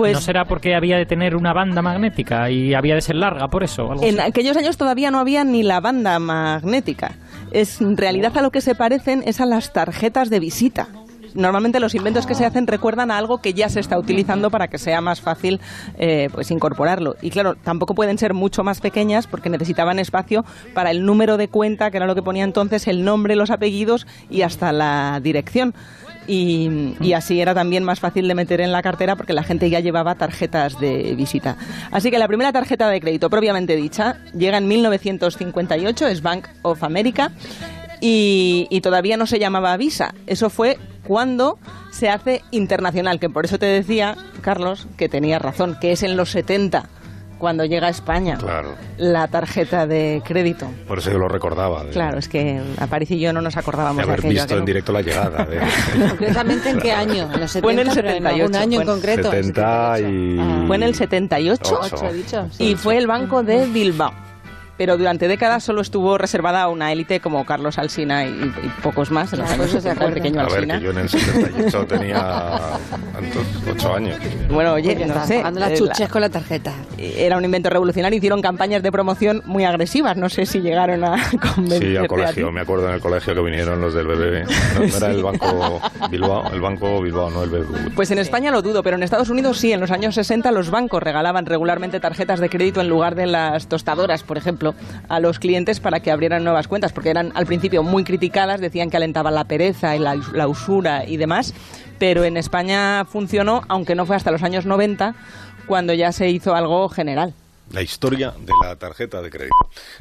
Pues 0.00 0.14
¿No 0.14 0.20
será 0.22 0.46
porque 0.46 0.74
había 0.74 0.96
de 0.96 1.04
tener 1.04 1.36
una 1.36 1.52
banda 1.52 1.82
magnética 1.82 2.50
y 2.50 2.72
había 2.72 2.94
de 2.94 3.02
ser 3.02 3.16
larga 3.16 3.48
por 3.48 3.62
eso? 3.62 3.82
algo 3.90 4.02
En 4.02 4.18
así? 4.18 4.30
aquellos 4.30 4.56
años 4.56 4.78
todavía 4.78 5.10
no 5.10 5.18
había 5.18 5.44
ni 5.44 5.62
la 5.62 5.78
banda 5.80 6.18
magnética. 6.18 7.16
Es, 7.52 7.82
en 7.82 7.98
realidad 7.98 8.34
a 8.38 8.40
lo 8.40 8.50
que 8.50 8.62
se 8.62 8.74
parecen 8.74 9.22
es 9.26 9.42
a 9.42 9.44
las 9.46 9.74
tarjetas 9.74 10.30
de 10.30 10.40
visita. 10.40 10.88
Normalmente 11.34 11.80
los 11.80 11.94
inventos 11.94 12.26
que 12.26 12.34
se 12.34 12.46
hacen 12.46 12.66
recuerdan 12.66 13.10
a 13.10 13.18
algo 13.18 13.42
que 13.42 13.52
ya 13.52 13.68
se 13.68 13.78
está 13.78 13.98
utilizando 13.98 14.50
para 14.50 14.68
que 14.68 14.78
sea 14.78 15.02
más 15.02 15.20
fácil 15.20 15.60
eh, 15.98 16.28
pues 16.32 16.50
incorporarlo. 16.50 17.16
Y 17.20 17.28
claro, 17.30 17.54
tampoco 17.54 17.94
pueden 17.94 18.16
ser 18.16 18.32
mucho 18.32 18.64
más 18.64 18.80
pequeñas 18.80 19.26
porque 19.26 19.50
necesitaban 19.50 19.98
espacio 19.98 20.46
para 20.74 20.90
el 20.90 21.04
número 21.04 21.36
de 21.36 21.48
cuenta, 21.48 21.90
que 21.90 21.98
era 21.98 22.06
lo 22.06 22.14
que 22.14 22.22
ponía 22.22 22.44
entonces, 22.44 22.88
el 22.88 23.04
nombre, 23.04 23.36
los 23.36 23.50
apellidos 23.50 24.06
y 24.30 24.42
hasta 24.42 24.72
la 24.72 25.20
dirección. 25.22 25.74
Y, 26.30 26.94
y 27.00 27.12
así 27.12 27.40
era 27.40 27.54
también 27.54 27.82
más 27.82 27.98
fácil 27.98 28.28
de 28.28 28.36
meter 28.36 28.60
en 28.60 28.70
la 28.70 28.82
cartera 28.82 29.16
porque 29.16 29.32
la 29.32 29.42
gente 29.42 29.68
ya 29.68 29.80
llevaba 29.80 30.14
tarjetas 30.14 30.78
de 30.78 31.14
visita. 31.16 31.56
Así 31.90 32.12
que 32.12 32.20
la 32.20 32.28
primera 32.28 32.52
tarjeta 32.52 32.88
de 32.88 33.00
crédito 33.00 33.28
propiamente 33.28 33.74
dicha 33.74 34.18
llega 34.32 34.58
en 34.58 34.68
1958, 34.68 36.06
es 36.06 36.22
Bank 36.22 36.46
of 36.62 36.84
America 36.84 37.32
y, 38.00 38.68
y 38.70 38.80
todavía 38.80 39.16
no 39.16 39.26
se 39.26 39.40
llamaba 39.40 39.76
Visa. 39.76 40.14
Eso 40.28 40.50
fue 40.50 40.78
cuando 41.04 41.58
se 41.90 42.08
hace 42.08 42.42
internacional, 42.52 43.18
que 43.18 43.28
por 43.28 43.44
eso 43.44 43.58
te 43.58 43.66
decía, 43.66 44.16
Carlos, 44.40 44.86
que 44.96 45.08
tenía 45.08 45.40
razón, 45.40 45.76
que 45.80 45.90
es 45.90 46.04
en 46.04 46.16
los 46.16 46.30
70 46.30 46.88
cuando 47.40 47.64
llega 47.64 47.88
a 47.88 47.90
España 47.90 48.36
Claro. 48.38 48.76
la 48.98 49.26
tarjeta 49.26 49.86
de 49.88 50.22
crédito. 50.24 50.70
Por 50.86 50.98
eso 50.98 51.10
yo 51.10 51.18
lo 51.18 51.26
recordaba. 51.26 51.82
de- 51.82 51.90
Claro, 51.90 52.18
es 52.18 52.28
que 52.28 52.60
Aparicio 52.78 53.16
y 53.16 53.20
yo 53.20 53.32
no 53.32 53.40
nos 53.40 53.56
acordábamos 53.56 53.96
de, 53.96 54.02
haber 54.04 54.20
aquello. 54.20 54.40
¿a 54.40 54.44
visto 54.44 54.54
en 54.54 54.60
no? 54.60 54.66
directo 54.66 54.92
la 54.92 55.02
llegada. 55.02 55.44
de- 55.46 55.58
¿Concretamente 56.10 56.70
en 56.70 56.78
qué 56.78 56.92
año? 56.92 57.28
En 57.34 57.40
los 57.40 57.50
70, 57.50 57.60
Fue 57.62 57.72
en 57.72 57.78
el 57.80 57.88
pero 57.94 58.08
en 58.10 58.26
algún 58.26 58.52
78, 58.52 58.58
año 58.62 58.76
fue 58.76 58.82
en 58.84 58.88
concreto. 59.00 59.30
70 59.30 60.00
y... 60.00 60.66
Fue 60.66 60.76
en 60.76 60.82
el 60.84 60.94
78 60.94 61.62
Ocho. 61.82 61.96
Ocho, 61.96 62.06
he 62.06 62.12
dicho. 62.12 62.46
y 62.58 62.74
fue 62.76 62.96
el 62.98 63.06
Banco 63.08 63.42
de 63.42 63.66
Bilbao. 63.66 64.12
Pero 64.80 64.96
durante 64.96 65.28
décadas 65.28 65.62
solo 65.62 65.82
estuvo 65.82 66.16
reservada 66.16 66.62
a 66.62 66.68
una 66.68 66.90
élite 66.90 67.20
como 67.20 67.44
Carlos 67.44 67.76
Alsina 67.76 68.24
y, 68.24 68.30
y 68.30 68.68
pocos 68.82 69.10
más 69.10 69.30
en 69.34 69.40
los 69.40 69.50
años 69.50 69.70
se 69.70 69.78
70, 69.82 70.06
el 70.06 70.14
pequeño 70.14 70.40
A 70.40 70.44
ver, 70.48 70.66
que 70.66 70.80
yo 70.80 70.90
en 70.92 70.96
el 70.96 71.08
78 71.10 71.86
tenía... 71.86 72.58
¿cuántos? 73.12 73.46
8 73.72 73.94
años. 73.94 74.16
Bueno, 74.50 74.72
oye, 74.72 74.94
no 74.94 75.04
estás 75.04 75.28
sé. 75.28 75.42
las 75.52 75.72
eh, 75.72 75.74
chuches 75.76 76.00
la- 76.00 76.08
con 76.08 76.20
la 76.22 76.30
tarjeta. 76.30 76.72
Era 76.96 77.36
un 77.36 77.44
invento 77.44 77.68
revolucionario. 77.68 78.16
Hicieron 78.16 78.40
campañas 78.40 78.82
de 78.82 78.90
promoción 78.90 79.42
muy 79.44 79.66
agresivas. 79.66 80.16
No 80.16 80.30
sé 80.30 80.46
si 80.46 80.60
llegaron 80.60 81.04
a 81.04 81.16
convencerte 81.54 81.90
Sí, 81.90 81.96
a 81.98 82.00
al 82.00 82.08
colegio. 82.08 82.50
Me 82.50 82.62
acuerdo 82.62 82.88
en 82.88 82.94
el 82.94 83.00
colegio 83.02 83.34
que 83.34 83.42
vinieron 83.42 83.82
los 83.82 83.92
del 83.92 84.06
BBB. 84.06 84.48
No, 84.80 84.86
no 84.86 84.96
era 84.96 85.10
el 85.10 85.22
Banco 85.22 85.80
Bilbao, 86.10 86.50
el 86.54 86.60
Banco 86.62 87.02
Bilbao, 87.02 87.28
no 87.28 87.42
el 87.42 87.50
BBV. 87.50 87.94
Pues 87.94 88.10
en 88.12 88.18
España 88.18 88.50
lo 88.50 88.62
dudo, 88.62 88.82
pero 88.82 88.96
en 88.96 89.02
Estados 89.02 89.28
Unidos 89.28 89.58
sí. 89.58 89.74
En 89.74 89.80
los 89.80 89.90
años 89.90 90.14
60 90.14 90.50
los 90.52 90.70
bancos 90.70 91.02
regalaban 91.02 91.44
regularmente 91.44 92.00
tarjetas 92.00 92.40
de 92.40 92.48
crédito 92.48 92.80
en 92.80 92.88
lugar 92.88 93.14
de 93.14 93.26
las 93.26 93.66
tostadoras, 93.66 94.22
por 94.22 94.38
ejemplo, 94.38 94.69
a 95.08 95.20
los 95.20 95.38
clientes 95.38 95.80
para 95.80 96.00
que 96.00 96.10
abrieran 96.10 96.44
nuevas 96.44 96.68
cuentas, 96.68 96.92
porque 96.92 97.10
eran 97.10 97.32
al 97.34 97.46
principio 97.46 97.82
muy 97.82 98.04
criticadas, 98.04 98.60
decían 98.60 98.90
que 98.90 98.96
alentaban 98.96 99.34
la 99.34 99.44
pereza 99.44 99.96
y 99.96 99.98
la, 99.98 100.18
la 100.32 100.48
usura 100.48 101.04
y 101.06 101.16
demás. 101.16 101.54
Pero 101.98 102.24
en 102.24 102.36
España 102.36 103.04
funcionó, 103.04 103.62
aunque 103.68 103.94
no 103.94 104.06
fue 104.06 104.16
hasta 104.16 104.30
los 104.30 104.42
años 104.42 104.66
90 104.66 105.14
cuando 105.66 105.92
ya 105.92 106.12
se 106.12 106.28
hizo 106.28 106.54
algo 106.54 106.88
general. 106.88 107.34
La 107.70 107.82
historia 107.82 108.32
de 108.36 108.52
la 108.62 108.74
tarjeta 108.76 109.22
de 109.22 109.30
crédito. 109.30 109.54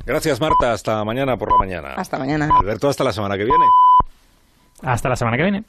Gracias, 0.06 0.42
Marta. 0.42 0.74
Hasta 0.74 1.04
mañana 1.04 1.38
por 1.38 1.52
la 1.52 1.58
mañana. 1.58 1.94
Hasta 1.96 2.18
mañana. 2.18 2.50
Alberto, 2.60 2.90
hasta 2.90 3.04
la 3.04 3.14
semana 3.14 3.38
que 3.38 3.44
viene. 3.44 3.66
Hasta 4.82 5.10
la 5.10 5.16
semana 5.16 5.38
que 5.38 5.44
viene. 5.44 5.58